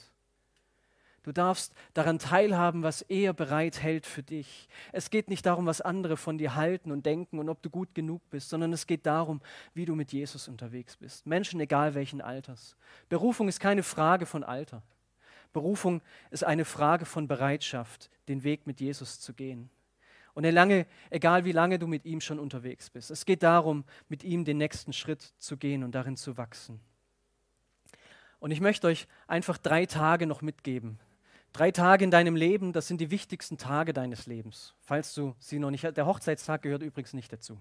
Du 1.24 1.30
darfst 1.30 1.72
daran 1.94 2.18
teilhaben, 2.18 2.82
was 2.82 3.02
er 3.02 3.32
bereithält 3.32 4.06
für 4.06 4.24
dich. 4.24 4.68
Es 4.90 5.08
geht 5.08 5.28
nicht 5.28 5.46
darum, 5.46 5.66
was 5.66 5.80
andere 5.80 6.16
von 6.16 6.36
dir 6.36 6.56
halten 6.56 6.90
und 6.90 7.06
denken 7.06 7.38
und 7.38 7.48
ob 7.48 7.62
du 7.62 7.70
gut 7.70 7.94
genug 7.94 8.20
bist, 8.30 8.48
sondern 8.48 8.72
es 8.72 8.88
geht 8.88 9.06
darum, 9.06 9.40
wie 9.72 9.84
du 9.84 9.94
mit 9.94 10.12
Jesus 10.12 10.48
unterwegs 10.48 10.96
bist. 10.96 11.24
Menschen 11.26 11.60
egal 11.60 11.94
welchen 11.94 12.20
Alters. 12.20 12.76
Berufung 13.08 13.48
ist 13.48 13.60
keine 13.60 13.84
Frage 13.84 14.26
von 14.26 14.42
Alter. 14.42 14.82
Berufung 15.52 16.02
ist 16.30 16.44
eine 16.44 16.64
Frage 16.64 17.04
von 17.04 17.28
Bereitschaft, 17.28 18.10
den 18.26 18.42
Weg 18.42 18.66
mit 18.66 18.80
Jesus 18.80 19.20
zu 19.20 19.32
gehen. 19.32 19.70
Und 20.34 20.44
lange, 20.44 20.86
egal 21.10 21.44
wie 21.44 21.52
lange 21.52 21.78
du 21.78 21.86
mit 21.86 22.04
ihm 22.04 22.20
schon 22.20 22.40
unterwegs 22.40 22.90
bist. 22.90 23.10
Es 23.10 23.26
geht 23.26 23.42
darum, 23.42 23.84
mit 24.08 24.24
ihm 24.24 24.44
den 24.44 24.56
nächsten 24.56 24.92
Schritt 24.92 25.20
zu 25.38 25.56
gehen 25.56 25.84
und 25.84 25.94
darin 25.94 26.16
zu 26.16 26.36
wachsen. 26.36 26.80
Und 28.40 28.50
ich 28.50 28.60
möchte 28.60 28.88
euch 28.88 29.06
einfach 29.28 29.58
drei 29.58 29.86
Tage 29.86 30.26
noch 30.26 30.42
mitgeben, 30.42 30.98
Drei 31.52 31.70
Tage 31.70 32.04
in 32.04 32.10
deinem 32.10 32.34
Leben, 32.34 32.72
das 32.72 32.88
sind 32.88 33.00
die 33.00 33.10
wichtigsten 33.10 33.58
Tage 33.58 33.92
deines 33.92 34.26
Lebens. 34.26 34.74
Falls 34.80 35.12
du 35.14 35.34
sie 35.38 35.58
noch 35.58 35.70
nicht, 35.70 35.84
der 35.84 36.06
Hochzeitstag 36.06 36.62
gehört 36.62 36.82
übrigens 36.82 37.12
nicht 37.12 37.32
dazu. 37.32 37.58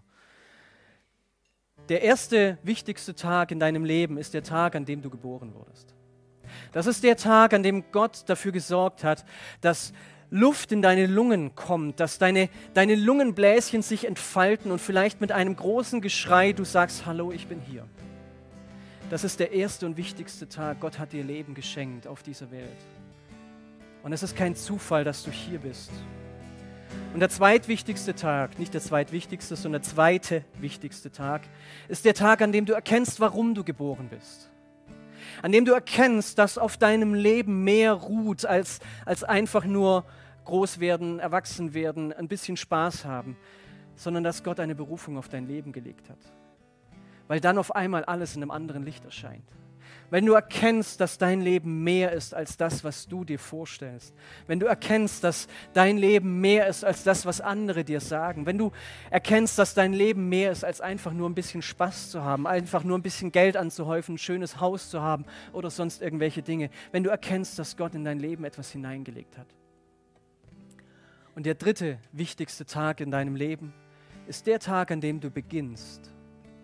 Der 1.89 2.01
erste 2.01 2.57
wichtigste 2.63 3.15
Tag 3.15 3.51
in 3.51 3.59
deinem 3.59 3.83
Leben 3.83 4.17
ist 4.17 4.33
der 4.33 4.43
Tag, 4.43 4.75
an 4.75 4.85
dem 4.85 5.01
du 5.01 5.09
geboren 5.09 5.53
wurdest. 5.53 5.93
Das 6.71 6.87
ist 6.87 7.03
der 7.03 7.17
Tag, 7.17 7.53
an 7.53 7.63
dem 7.63 7.91
Gott 7.91 8.23
dafür 8.27 8.51
gesorgt 8.51 9.03
hat, 9.03 9.25
dass 9.59 9.93
Luft 10.29 10.71
in 10.71 10.81
deine 10.81 11.07
Lungen 11.07 11.55
kommt, 11.55 11.99
dass 11.99 12.17
deine, 12.17 12.49
deine 12.73 12.95
Lungenbläschen 12.95 13.81
sich 13.81 14.07
entfalten 14.07 14.71
und 14.71 14.79
vielleicht 14.79 15.19
mit 15.19 15.33
einem 15.33 15.55
großen 15.55 15.99
Geschrei 15.99 16.53
du 16.53 16.63
sagst, 16.63 17.05
hallo, 17.05 17.33
ich 17.33 17.47
bin 17.47 17.59
hier. 17.59 17.85
Das 19.09 19.25
ist 19.25 19.41
der 19.41 19.51
erste 19.51 19.85
und 19.85 19.97
wichtigste 19.97 20.47
Tag. 20.47 20.79
Gott 20.79 20.97
hat 20.99 21.11
dir 21.11 21.25
Leben 21.25 21.53
geschenkt 21.53 22.07
auf 22.07 22.23
dieser 22.23 22.49
Welt. 22.51 22.69
Und 24.03 24.13
es 24.13 24.23
ist 24.23 24.35
kein 24.35 24.55
Zufall, 24.55 25.03
dass 25.03 25.23
du 25.23 25.31
hier 25.31 25.59
bist. 25.59 25.91
Und 27.13 27.19
der 27.19 27.29
zweitwichtigste 27.29 28.15
Tag, 28.15 28.57
nicht 28.57 28.73
der 28.73 28.81
zweitwichtigste, 28.81 29.55
sondern 29.55 29.81
der 29.81 29.89
zweite 29.89 30.43
wichtigste 30.59 31.11
Tag, 31.11 31.41
ist 31.87 32.05
der 32.05 32.13
Tag, 32.13 32.41
an 32.41 32.51
dem 32.51 32.65
du 32.65 32.73
erkennst, 32.73 33.19
warum 33.19 33.53
du 33.53 33.63
geboren 33.63 34.07
bist. 34.09 34.49
An 35.41 35.51
dem 35.51 35.65
du 35.65 35.73
erkennst, 35.73 36.37
dass 36.39 36.57
auf 36.57 36.77
deinem 36.77 37.13
Leben 37.13 37.63
mehr 37.63 37.93
ruht, 37.93 38.45
als, 38.45 38.79
als 39.05 39.23
einfach 39.23 39.65
nur 39.65 40.05
groß 40.45 40.79
werden, 40.79 41.19
erwachsen 41.19 41.73
werden, 41.73 42.13
ein 42.13 42.27
bisschen 42.27 42.57
Spaß 42.57 43.05
haben, 43.05 43.37
sondern 43.95 44.23
dass 44.23 44.43
Gott 44.43 44.59
eine 44.59 44.75
Berufung 44.75 45.17
auf 45.17 45.29
dein 45.29 45.47
Leben 45.47 45.71
gelegt 45.71 46.09
hat. 46.09 46.17
Weil 47.27 47.39
dann 47.39 47.57
auf 47.57 47.75
einmal 47.75 48.03
alles 48.05 48.35
in 48.35 48.41
einem 48.41 48.51
anderen 48.51 48.83
Licht 48.83 49.05
erscheint. 49.05 49.49
Wenn 50.11 50.25
du 50.25 50.33
erkennst, 50.33 50.99
dass 50.99 51.17
dein 51.17 51.39
Leben 51.39 51.85
mehr 51.85 52.11
ist 52.11 52.33
als 52.33 52.57
das, 52.57 52.83
was 52.83 53.07
du 53.07 53.23
dir 53.23 53.39
vorstellst. 53.39 54.13
Wenn 54.45 54.59
du 54.59 54.65
erkennst, 54.65 55.23
dass 55.23 55.47
dein 55.71 55.97
Leben 55.97 56.41
mehr 56.41 56.67
ist 56.67 56.83
als 56.83 57.05
das, 57.05 57.25
was 57.25 57.39
andere 57.39 57.85
dir 57.85 58.01
sagen. 58.01 58.45
Wenn 58.45 58.57
du 58.57 58.73
erkennst, 59.09 59.57
dass 59.57 59.73
dein 59.73 59.93
Leben 59.93 60.27
mehr 60.27 60.51
ist 60.51 60.65
als 60.65 60.81
einfach 60.81 61.13
nur 61.13 61.29
ein 61.29 61.33
bisschen 61.33 61.61
Spaß 61.61 62.11
zu 62.11 62.25
haben, 62.25 62.45
einfach 62.45 62.83
nur 62.83 62.97
ein 62.97 63.01
bisschen 63.01 63.31
Geld 63.31 63.55
anzuhäufen, 63.55 64.15
ein 64.15 64.17
schönes 64.17 64.59
Haus 64.59 64.89
zu 64.89 65.01
haben 65.01 65.23
oder 65.53 65.69
sonst 65.69 66.01
irgendwelche 66.01 66.41
Dinge. 66.41 66.69
Wenn 66.91 67.05
du 67.05 67.09
erkennst, 67.09 67.57
dass 67.57 67.77
Gott 67.77 67.95
in 67.95 68.03
dein 68.03 68.19
Leben 68.19 68.43
etwas 68.43 68.69
hineingelegt 68.69 69.37
hat. 69.37 69.47
Und 71.35 71.45
der 71.45 71.55
dritte 71.55 71.99
wichtigste 72.11 72.65
Tag 72.65 72.99
in 72.99 73.11
deinem 73.11 73.37
Leben 73.37 73.73
ist 74.27 74.45
der 74.45 74.59
Tag, 74.59 74.91
an 74.91 74.99
dem 74.99 75.21
du 75.21 75.31
beginnst 75.31 76.11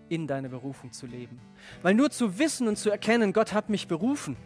in 0.09 0.27
deiner 0.27 0.49
Berufung 0.49 0.91
zu 0.91 1.05
leben. 1.05 1.39
Weil 1.81 1.93
nur 1.93 2.09
zu 2.09 2.39
wissen 2.39 2.67
und 2.67 2.77
zu 2.77 2.89
erkennen, 2.89 3.33
Gott 3.33 3.53
hat 3.53 3.69
mich 3.69 3.87
berufen, 3.87 4.37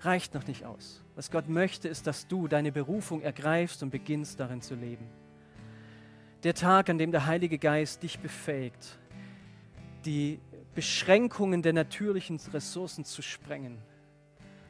reicht 0.00 0.34
noch 0.34 0.46
nicht 0.46 0.64
aus. 0.64 1.02
Was 1.14 1.30
Gott 1.30 1.48
möchte, 1.48 1.88
ist, 1.88 2.06
dass 2.06 2.26
du 2.26 2.48
deine 2.48 2.72
Berufung 2.72 3.22
ergreifst 3.22 3.82
und 3.82 3.90
beginnst 3.90 4.40
darin 4.40 4.62
zu 4.62 4.74
leben. 4.74 5.06
Der 6.42 6.54
Tag, 6.54 6.90
an 6.90 6.98
dem 6.98 7.12
der 7.12 7.26
Heilige 7.26 7.58
Geist 7.58 8.02
dich 8.02 8.18
befähigt, 8.18 8.98
die 10.04 10.40
Beschränkungen 10.74 11.62
der 11.62 11.72
natürlichen 11.72 12.40
Ressourcen 12.52 13.04
zu 13.04 13.22
sprengen 13.22 13.78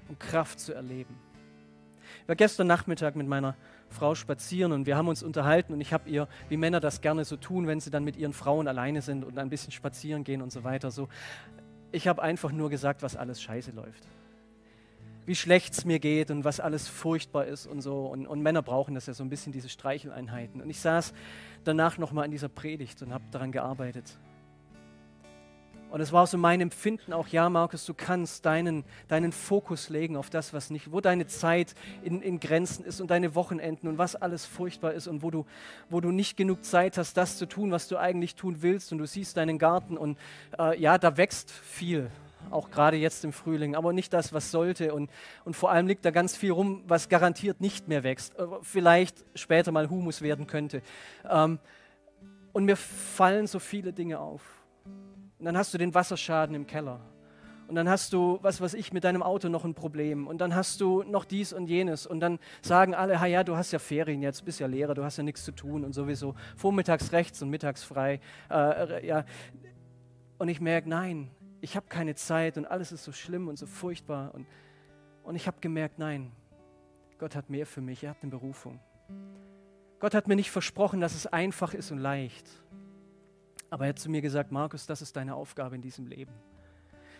und 0.09 0.21
Kraft 0.21 0.61
zu 0.61 0.75
erleben. 0.75 1.19
Ich 2.23 2.29
war 2.29 2.37
gestern 2.37 2.67
Nachmittag 2.67 3.17
mit 3.17 3.27
meiner 3.27 3.57
Frau 3.93 4.15
spazieren 4.15 4.73
und 4.73 4.87
wir 4.87 4.97
haben 4.97 5.09
uns 5.09 5.23
unterhalten 5.23 5.73
und 5.73 5.81
ich 5.81 5.93
habe 5.93 6.09
ihr, 6.09 6.29
wie 6.49 6.57
Männer 6.57 6.81
das 6.81 7.01
gerne 7.01 7.25
so 7.25 7.37
tun, 7.37 7.67
wenn 7.67 7.81
sie 7.81 7.91
dann 7.91 8.05
mit 8.05 8.17
ihren 8.17 8.33
Frauen 8.33 8.69
alleine 8.69 9.03
sind 9.03 9.25
und 9.25 9.39
ein 9.39 9.49
bisschen 9.49 9.73
spazieren 9.73 10.25
gehen 10.25 10.43
und 10.43 10.53
so 10.53 10.65
weiter, 10.65 10.91
so. 10.91 11.09
Ich 11.95 12.09
habe 12.09 12.23
einfach 12.23 12.53
nur 12.53 12.71
gesagt, 12.71 13.03
was 13.03 13.17
alles 13.17 13.43
scheiße 13.43 13.73
läuft. 13.73 14.09
Wie 15.27 15.35
schlecht 15.35 15.75
es 15.75 15.85
mir 15.85 16.01
geht 16.01 16.31
und 16.31 16.43
was 16.45 16.59
alles 16.59 16.89
furchtbar 16.89 17.45
ist 17.45 17.67
und 17.67 17.81
so. 17.83 18.07
Und, 18.07 18.27
und 18.27 18.43
Männer 18.43 18.63
brauchen 18.63 18.95
das 18.95 19.07
ja 19.07 19.15
so 19.15 19.23
ein 19.23 19.29
bisschen, 19.29 19.53
diese 19.53 19.69
Streicheleinheiten. 19.69 20.61
Und 20.63 20.71
ich 20.71 20.81
saß 20.81 21.13
danach 21.65 21.99
nochmal 21.99 22.25
in 22.25 22.31
dieser 22.31 22.49
Predigt 22.49 23.03
und 23.03 23.13
habe 23.13 23.25
daran 23.31 23.53
gearbeitet. 23.53 24.19
Und 25.93 26.01
es 26.01 26.11
war 26.11 26.27
so 26.27 26.39
mein 26.39 26.63
Empfinden 26.63 27.13
auch, 27.13 27.29
ja, 27.29 27.51
Markus, 27.51 27.85
du 27.85 27.93
kannst 27.93 28.47
deinen, 28.47 28.83
deinen 29.09 29.31
Fokus 29.31 29.91
legen 29.91 30.17
auf 30.17 30.31
das, 30.31 30.55
was 30.55 30.71
nicht, 30.71 30.91
wo 30.91 31.03
deine 31.03 31.27
Zeit 31.27 31.75
in, 32.03 32.23
in 32.23 32.41
Grenzen 32.41 32.83
ist 32.87 33.03
und 33.03 33.11
deine 33.11 33.35
Wochenenden 33.35 33.89
und 33.89 33.99
was 33.99 34.17
alles 34.17 34.47
furchtbar 34.47 34.95
ist 34.95 35.07
und 35.07 35.23
wo 35.23 35.31
du, 35.31 35.45
wo 35.91 36.01
du 36.01 36.11
nicht 36.11 36.39
genug 36.39 36.65
Zeit 36.65 36.97
hast, 36.97 37.19
das 37.19 37.37
zu 37.37 37.45
tun, 37.45 37.73
was 37.73 37.89
du 37.89 37.99
eigentlich 37.99 38.37
tun 38.37 38.63
willst. 38.63 38.91
Und 38.91 38.99
du 38.99 39.07
siehst 39.07 39.37
deinen 39.37 39.59
Garten 39.59 39.99
und 39.99 40.17
äh, 40.59 40.81
ja, 40.81 40.97
da 40.97 41.19
wächst 41.19 41.51
viel, 41.51 42.11
auch 42.51 42.71
gerade 42.71 42.97
jetzt 42.97 43.23
im 43.27 43.35
Frühling, 43.35 43.75
aber 43.75 43.93
nicht 43.93 44.15
das, 44.15 44.33
was 44.33 44.51
sollte. 44.51 44.95
Und, 44.95 45.11
und 45.45 45.55
vor 45.55 45.71
allem 45.71 45.87
liegt 45.87 46.07
da 46.07 46.11
ganz 46.11 46.35
viel 46.35 46.53
rum, 46.53 46.85
was 46.87 47.11
garantiert 47.11 47.61
nicht 47.61 47.89
mehr 47.89 48.03
wächst, 48.03 48.35
äh, 48.39 48.47
vielleicht 48.63 49.27
später 49.35 49.73
mal 49.73 49.91
Humus 49.91 50.23
werden 50.23 50.47
könnte. 50.47 50.81
Ähm, 51.29 51.59
und 52.55 52.65
mir 52.65 52.77
fallen 52.77 53.47
so 53.47 53.59
viele 53.59 53.93
Dinge 53.93 54.19
auf. 54.19 54.62
Und 55.43 55.47
dann 55.47 55.57
hast 55.57 55.75
du 55.75 55.79
den 55.79 55.93
Wasserschaden 55.93 56.55
im 56.55 56.69
Keller. 56.69 57.01
Und 57.67 57.75
dann 57.75 57.89
hast 57.89 58.13
du, 58.13 58.39
was 58.43 58.61
weiß 58.61 58.75
ich, 58.75 58.93
mit 58.93 59.03
deinem 59.03 59.25
Auto 59.25 59.49
noch 59.49 59.65
ein 59.65 59.75
Problem. 59.75 60.29
Und 60.29 60.39
dann 60.39 60.55
hast 60.55 60.81
du 60.81 61.03
noch 61.03 61.25
dies 61.25 61.53
und 61.53 61.67
jenes. 61.67 62.07
Und 62.07 62.21
dann 62.21 62.39
sagen 62.61 62.95
alle, 62.95 63.21
ha 63.21 63.27
ja, 63.27 63.43
du 63.43 63.57
hast 63.57 63.73
ja 63.73 63.81
Ferien 63.81 64.23
jetzt, 64.23 64.45
bist 64.45 64.61
ja 64.61 64.69
Lehrer, 64.69 64.95
du 64.95 65.03
hast 65.03 65.17
ja 65.17 65.25
nichts 65.25 65.45
zu 65.45 65.51
tun 65.51 65.83
und 65.83 65.95
sowieso. 65.95 66.37
Vormittags 66.57 67.11
rechts 67.11 67.43
und 67.43 67.51
mittags 67.51 67.83
frei. 67.83 68.21
Äh, 68.53 69.05
ja. 69.05 69.25
Und 70.39 70.47
ich 70.47 70.61
merke, 70.61 70.89
nein, 70.89 71.29
ich 71.61 71.75
habe 71.75 71.87
keine 71.89 72.15
Zeit 72.15 72.57
und 72.57 72.67
alles 72.67 72.93
ist 72.93 73.03
so 73.03 73.11
schlimm 73.11 73.49
und 73.49 73.59
so 73.59 73.67
furchtbar. 73.67 74.33
Und, 74.37 74.47
und 75.25 75.35
ich 75.35 75.49
habe 75.49 75.57
gemerkt, 75.61 75.99
nein, 75.99 76.31
Gott 77.19 77.35
hat 77.35 77.51
mehr 77.51 77.67
für 77.67 77.81
mich, 77.81 78.05
er 78.05 78.11
hat 78.11 78.19
eine 78.23 78.31
Berufung. 78.31 78.79
Gott 79.99 80.15
hat 80.15 80.29
mir 80.29 80.37
nicht 80.37 80.53
versprochen, 80.53 81.01
dass 81.01 81.17
es 81.17 81.27
einfach 81.27 81.75
ist 81.75 81.91
und 81.91 81.99
leicht. 81.99 82.49
Aber 83.73 83.87
er 83.87 83.89
hat 83.89 83.99
zu 83.99 84.11
mir 84.11 84.21
gesagt, 84.21 84.53
Markus, 84.53 84.85
das 84.85 85.01
ist 85.01 85.17
deine 85.17 85.35
Aufgabe 85.35 85.75
in 85.75 85.81
diesem 85.81 86.07
Leben. 86.07 86.35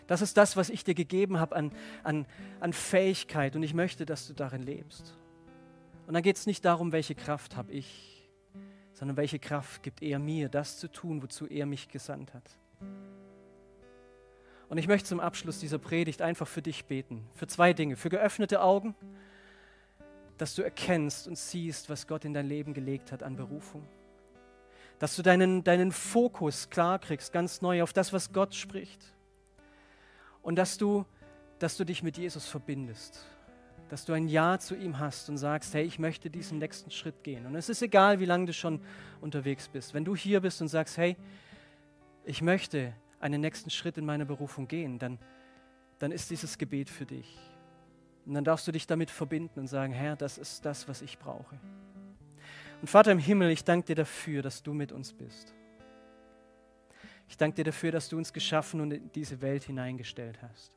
Das 0.05 0.21
ist 0.21 0.37
das, 0.37 0.55
was 0.55 0.69
ich 0.69 0.83
dir 0.83 0.93
gegeben 0.93 1.39
habe 1.39 1.55
an, 1.55 1.71
an, 2.03 2.27
an 2.59 2.73
Fähigkeit 2.73 3.55
und 3.55 3.63
ich 3.63 3.73
möchte, 3.73 4.05
dass 4.05 4.27
du 4.27 4.33
darin 4.33 4.61
lebst. 4.61 5.17
Und 6.05 6.13
dann 6.13 6.21
geht 6.21 6.35
es 6.35 6.45
nicht 6.45 6.63
darum, 6.63 6.91
welche 6.91 7.15
Kraft 7.15 7.55
habe 7.55 7.71
ich, 7.71 8.29
sondern 8.93 9.17
welche 9.17 9.39
Kraft 9.39 9.81
gibt 9.81 10.03
er 10.03 10.19
mir, 10.19 10.47
das 10.47 10.77
zu 10.77 10.91
tun, 10.91 11.23
wozu 11.23 11.47
er 11.47 11.65
mich 11.65 11.87
gesandt 11.89 12.35
hat. 12.35 12.47
Und 14.69 14.77
ich 14.77 14.87
möchte 14.87 15.09
zum 15.09 15.21
Abschluss 15.21 15.59
dieser 15.59 15.79
Predigt 15.79 16.21
einfach 16.21 16.47
für 16.47 16.61
dich 16.61 16.85
beten, 16.85 17.25
für 17.33 17.47
zwei 17.47 17.73
Dinge, 17.73 17.95
für 17.95 18.09
geöffnete 18.09 18.61
Augen, 18.61 18.93
dass 20.37 20.53
du 20.53 20.61
erkennst 20.61 21.27
und 21.27 21.35
siehst, 21.35 21.89
was 21.89 22.05
Gott 22.05 22.25
in 22.25 22.35
dein 22.35 22.47
Leben 22.47 22.75
gelegt 22.75 23.11
hat 23.11 23.23
an 23.23 23.35
Berufung 23.35 23.87
dass 24.99 25.15
du 25.15 25.21
deinen, 25.21 25.63
deinen 25.63 25.91
Fokus 25.91 26.69
klar 26.69 26.99
kriegst, 26.99 27.33
ganz 27.33 27.61
neu 27.61 27.83
auf 27.83 27.93
das, 27.93 28.13
was 28.13 28.31
Gott 28.31 28.55
spricht. 28.55 29.13
Und 30.41 30.55
dass 30.55 30.77
du, 30.77 31.05
dass 31.59 31.77
du 31.77 31.85
dich 31.85 32.03
mit 32.03 32.17
Jesus 32.17 32.47
verbindest. 32.47 33.25
Dass 33.89 34.05
du 34.05 34.13
ein 34.13 34.27
Ja 34.27 34.59
zu 34.59 34.75
ihm 34.75 34.99
hast 34.99 35.29
und 35.29 35.37
sagst, 35.37 35.73
hey, 35.73 35.83
ich 35.83 35.99
möchte 35.99 36.29
diesen 36.29 36.57
nächsten 36.59 36.91
Schritt 36.91 37.23
gehen. 37.23 37.45
Und 37.45 37.55
es 37.55 37.69
ist 37.69 37.81
egal, 37.81 38.19
wie 38.19 38.25
lange 38.25 38.45
du 38.45 38.53
schon 38.53 38.81
unterwegs 39.21 39.67
bist. 39.67 39.93
Wenn 39.93 40.05
du 40.05 40.15
hier 40.15 40.41
bist 40.41 40.61
und 40.61 40.67
sagst, 40.67 40.97
hey, 40.97 41.17
ich 42.25 42.41
möchte 42.41 42.93
einen 43.19 43.41
nächsten 43.41 43.69
Schritt 43.69 43.97
in 43.97 44.05
meiner 44.05 44.25
Berufung 44.25 44.67
gehen, 44.67 44.99
dann, 44.99 45.19
dann 45.99 46.11
ist 46.11 46.29
dieses 46.29 46.57
Gebet 46.57 46.89
für 46.89 47.05
dich. 47.05 47.37
Und 48.25 48.33
dann 48.33 48.43
darfst 48.43 48.67
du 48.67 48.71
dich 48.71 48.87
damit 48.87 49.11
verbinden 49.11 49.59
und 49.59 49.67
sagen, 49.67 49.93
Herr, 49.93 50.15
das 50.15 50.37
ist 50.37 50.65
das, 50.65 50.87
was 50.87 51.01
ich 51.01 51.19
brauche. 51.19 51.59
Und 52.83 52.89
Vater 52.89 53.13
im 53.13 53.17
Himmel, 53.17 53.49
ich 53.49 53.63
danke 53.63 53.87
dir 53.87 53.95
dafür, 53.95 54.41
dass 54.41 54.61
du 54.61 54.73
mit 54.73 54.91
uns 54.91 55.13
bist. 55.13 55.53
Ich 57.29 57.37
danke 57.37 57.55
dir 57.55 57.63
dafür, 57.63 57.93
dass 57.93 58.09
du 58.09 58.17
uns 58.17 58.33
geschaffen 58.33 58.81
und 58.81 58.91
in 58.91 59.09
diese 59.13 59.39
Welt 59.39 59.63
hineingestellt 59.63 60.37
hast. 60.41 60.75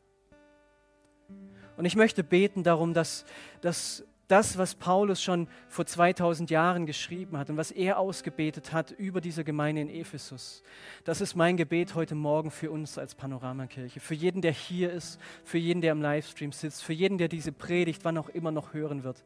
Und 1.77 1.85
ich 1.85 1.97
möchte 1.97 2.23
beten 2.23 2.63
darum, 2.63 2.95
dass, 2.95 3.25
dass 3.61 4.05
das, 4.29 4.59
was 4.59 4.75
Paulus 4.75 5.23
schon 5.23 5.49
vor 5.69 5.87
2000 5.87 6.51
Jahren 6.51 6.87
geschrieben 6.87 7.39
hat 7.39 7.49
und 7.49 7.57
was 7.57 7.71
er 7.71 7.99
ausgebetet 7.99 8.73
hat 8.73 8.91
über 8.91 9.21
diese 9.21 9.45
Gemeinde 9.45 9.83
in 9.83 9.89
Ephesus, 9.89 10.63
das 11.05 11.21
ist 11.21 11.37
mein 11.37 11.57
Gebet 11.57 11.95
heute 11.95 12.15
Morgen 12.15 12.51
für 12.51 12.71
uns 12.71 12.99
als 12.99 13.15
Panoramakirche, 13.15 14.01
für 14.01 14.15
jeden, 14.15 14.43
der 14.43 14.53
hier 14.53 14.93
ist, 14.93 15.21
für 15.45 15.59
jeden, 15.59 15.81
der 15.81 15.93
im 15.93 16.03
Livestream 16.03 16.53
sitzt, 16.53 16.83
für 16.83 16.93
jeden, 16.93 17.19
der 17.19 17.29
diese 17.29 17.53
Predigt 17.53 18.05
wann 18.05 18.19
auch 18.19 18.29
immer 18.29 18.51
noch 18.51 18.75
hören 18.75 19.05
wird. 19.05 19.25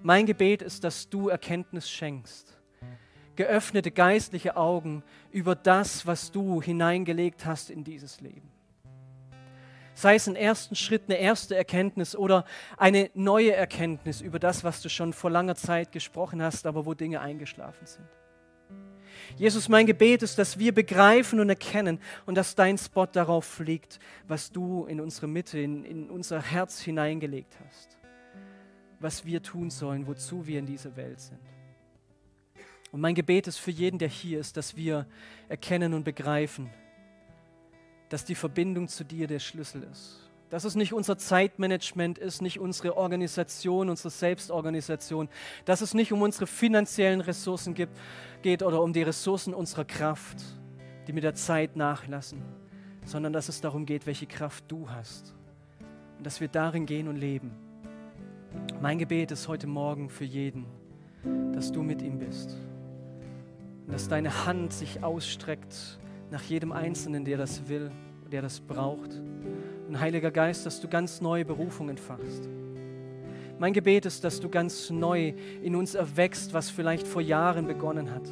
Mein 0.00 0.26
Gebet 0.26 0.62
ist, 0.62 0.84
dass 0.84 1.08
du 1.08 1.28
Erkenntnis 1.28 1.90
schenkst, 1.90 2.58
geöffnete 3.36 3.90
geistliche 3.90 4.56
Augen 4.56 5.02
über 5.30 5.54
das, 5.54 6.06
was 6.06 6.30
du 6.30 6.60
hineingelegt 6.60 7.46
hast 7.46 7.70
in 7.70 7.84
dieses 7.84 8.20
Leben 8.20 8.51
sei 9.94 10.14
es 10.14 10.28
ein 10.28 10.36
ersten 10.36 10.74
Schritt, 10.74 11.02
eine 11.08 11.18
erste 11.18 11.56
Erkenntnis 11.56 12.16
oder 12.16 12.44
eine 12.76 13.10
neue 13.14 13.54
Erkenntnis 13.54 14.20
über 14.20 14.38
das, 14.38 14.64
was 14.64 14.80
du 14.82 14.88
schon 14.88 15.12
vor 15.12 15.30
langer 15.30 15.54
Zeit 15.54 15.92
gesprochen 15.92 16.42
hast, 16.42 16.66
aber 16.66 16.86
wo 16.86 16.94
Dinge 16.94 17.20
eingeschlafen 17.20 17.86
sind. 17.86 18.08
Jesus, 19.36 19.68
mein 19.68 19.86
Gebet 19.86 20.22
ist, 20.22 20.38
dass 20.38 20.58
wir 20.58 20.72
begreifen 20.72 21.40
und 21.40 21.48
erkennen 21.48 21.98
und 22.26 22.34
dass 22.34 22.54
dein 22.54 22.78
Spot 22.78 23.06
darauf 23.06 23.58
liegt, 23.60 23.98
was 24.26 24.52
du 24.52 24.84
in 24.86 25.00
unsere 25.00 25.26
Mitte, 25.26 25.58
in, 25.58 25.84
in 25.84 26.10
unser 26.10 26.40
Herz 26.40 26.80
hineingelegt 26.80 27.56
hast. 27.66 27.98
Was 29.00 29.24
wir 29.24 29.42
tun 29.42 29.70
sollen, 29.70 30.06
wozu 30.06 30.46
wir 30.46 30.58
in 30.58 30.66
dieser 30.66 30.96
Welt 30.96 31.20
sind. 31.20 31.40
Und 32.92 33.00
mein 33.00 33.14
Gebet 33.14 33.46
ist 33.46 33.58
für 33.58 33.70
jeden, 33.70 33.98
der 33.98 34.08
hier 34.08 34.38
ist, 34.38 34.56
dass 34.56 34.76
wir 34.76 35.06
erkennen 35.48 35.94
und 35.94 36.04
begreifen, 36.04 36.70
dass 38.12 38.26
die 38.26 38.34
Verbindung 38.34 38.88
zu 38.88 39.04
dir 39.04 39.26
der 39.26 39.38
Schlüssel 39.38 39.84
ist. 39.90 40.18
Dass 40.50 40.64
es 40.64 40.74
nicht 40.74 40.92
unser 40.92 41.16
Zeitmanagement 41.16 42.18
ist, 42.18 42.42
nicht 42.42 42.60
unsere 42.60 42.98
Organisation, 42.98 43.88
unsere 43.88 44.10
Selbstorganisation, 44.10 45.30
dass 45.64 45.80
es 45.80 45.94
nicht 45.94 46.12
um 46.12 46.20
unsere 46.20 46.46
finanziellen 46.46 47.22
Ressourcen 47.22 47.72
gibt, 47.72 47.96
geht 48.42 48.62
oder 48.62 48.82
um 48.82 48.92
die 48.92 49.02
Ressourcen 49.02 49.54
unserer 49.54 49.86
Kraft, 49.86 50.42
die 51.06 51.14
mit 51.14 51.24
der 51.24 51.34
Zeit 51.34 51.74
nachlassen, 51.74 52.42
sondern 53.06 53.32
dass 53.32 53.48
es 53.48 53.62
darum 53.62 53.86
geht, 53.86 54.04
welche 54.04 54.26
Kraft 54.26 54.64
du 54.68 54.90
hast 54.90 55.34
und 56.18 56.26
dass 56.26 56.42
wir 56.42 56.48
darin 56.48 56.84
gehen 56.84 57.08
und 57.08 57.16
leben. 57.16 57.52
Mein 58.82 58.98
Gebet 58.98 59.30
ist 59.30 59.48
heute 59.48 59.66
Morgen 59.66 60.10
für 60.10 60.26
jeden, 60.26 60.66
dass 61.54 61.72
du 61.72 61.82
mit 61.82 62.02
ihm 62.02 62.18
bist 62.18 62.58
und 63.86 63.94
dass 63.94 64.06
deine 64.06 64.44
Hand 64.44 64.74
sich 64.74 65.02
ausstreckt 65.02 65.98
nach 66.32 66.42
jedem 66.44 66.72
Einzelnen, 66.72 67.26
der 67.26 67.36
das 67.36 67.68
will, 67.68 67.90
der 68.32 68.40
das 68.40 68.58
braucht. 68.58 69.10
Und 69.86 70.00
Heiliger 70.00 70.30
Geist, 70.30 70.64
dass 70.64 70.80
du 70.80 70.88
ganz 70.88 71.20
neue 71.20 71.44
Berufungen 71.44 71.90
entfachst. 71.90 72.48
Mein 73.58 73.74
Gebet 73.74 74.06
ist, 74.06 74.24
dass 74.24 74.40
du 74.40 74.48
ganz 74.48 74.88
neu 74.88 75.34
in 75.62 75.76
uns 75.76 75.94
erwächst, 75.94 76.54
was 76.54 76.70
vielleicht 76.70 77.06
vor 77.06 77.20
Jahren 77.20 77.66
begonnen 77.66 78.10
hat. 78.10 78.26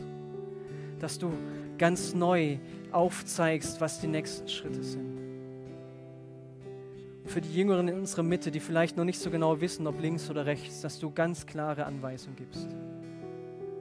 Dass 0.98 1.18
du 1.18 1.30
ganz 1.76 2.14
neu 2.14 2.56
aufzeigst, 2.90 3.82
was 3.82 4.00
die 4.00 4.08
nächsten 4.08 4.48
Schritte 4.48 4.82
sind. 4.82 5.20
Für 7.26 7.42
die 7.42 7.54
Jüngeren 7.54 7.86
in 7.86 7.98
unserer 7.98 8.22
Mitte, 8.22 8.50
die 8.50 8.60
vielleicht 8.60 8.96
noch 8.96 9.04
nicht 9.04 9.20
so 9.20 9.30
genau 9.30 9.60
wissen, 9.60 9.86
ob 9.86 10.00
links 10.00 10.30
oder 10.30 10.46
rechts, 10.46 10.80
dass 10.80 10.98
du 10.98 11.12
ganz 11.12 11.44
klare 11.44 11.84
Anweisungen 11.84 12.36
gibst. 12.36 12.66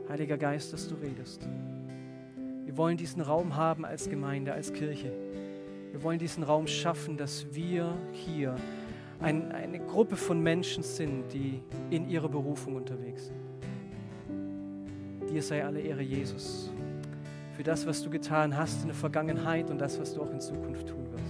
Heiliger 0.09 0.37
Geist, 0.37 0.73
dass 0.73 0.89
du 0.89 0.95
redest. 0.95 1.47
Wir 2.69 2.77
wollen 2.77 2.97
diesen 2.97 3.23
Raum 3.23 3.55
haben 3.55 3.83
als 3.83 4.07
Gemeinde, 4.11 4.53
als 4.53 4.71
Kirche. 4.71 5.11
Wir 5.89 6.03
wollen 6.03 6.19
diesen 6.19 6.43
Raum 6.43 6.67
schaffen, 6.67 7.17
dass 7.17 7.47
wir 7.51 7.97
hier 8.11 8.55
ein, 9.19 9.51
eine 9.51 9.79
Gruppe 9.79 10.15
von 10.15 10.39
Menschen 10.39 10.83
sind, 10.83 11.33
die 11.33 11.63
in 11.89 12.07
ihrer 12.07 12.29
Berufung 12.29 12.75
unterwegs 12.75 13.25
sind. 13.25 13.39
Dir 15.31 15.41
sei 15.41 15.65
alle 15.65 15.79
Ehre, 15.79 16.03
Jesus, 16.03 16.69
für 17.53 17.63
das, 17.63 17.87
was 17.87 18.03
du 18.03 18.11
getan 18.11 18.55
hast 18.55 18.81
in 18.81 18.89
der 18.89 18.95
Vergangenheit 18.95 19.71
und 19.71 19.79
das, 19.79 19.99
was 19.99 20.13
du 20.13 20.21
auch 20.21 20.29
in 20.29 20.39
Zukunft 20.39 20.89
tun 20.89 21.11
wirst. 21.11 21.28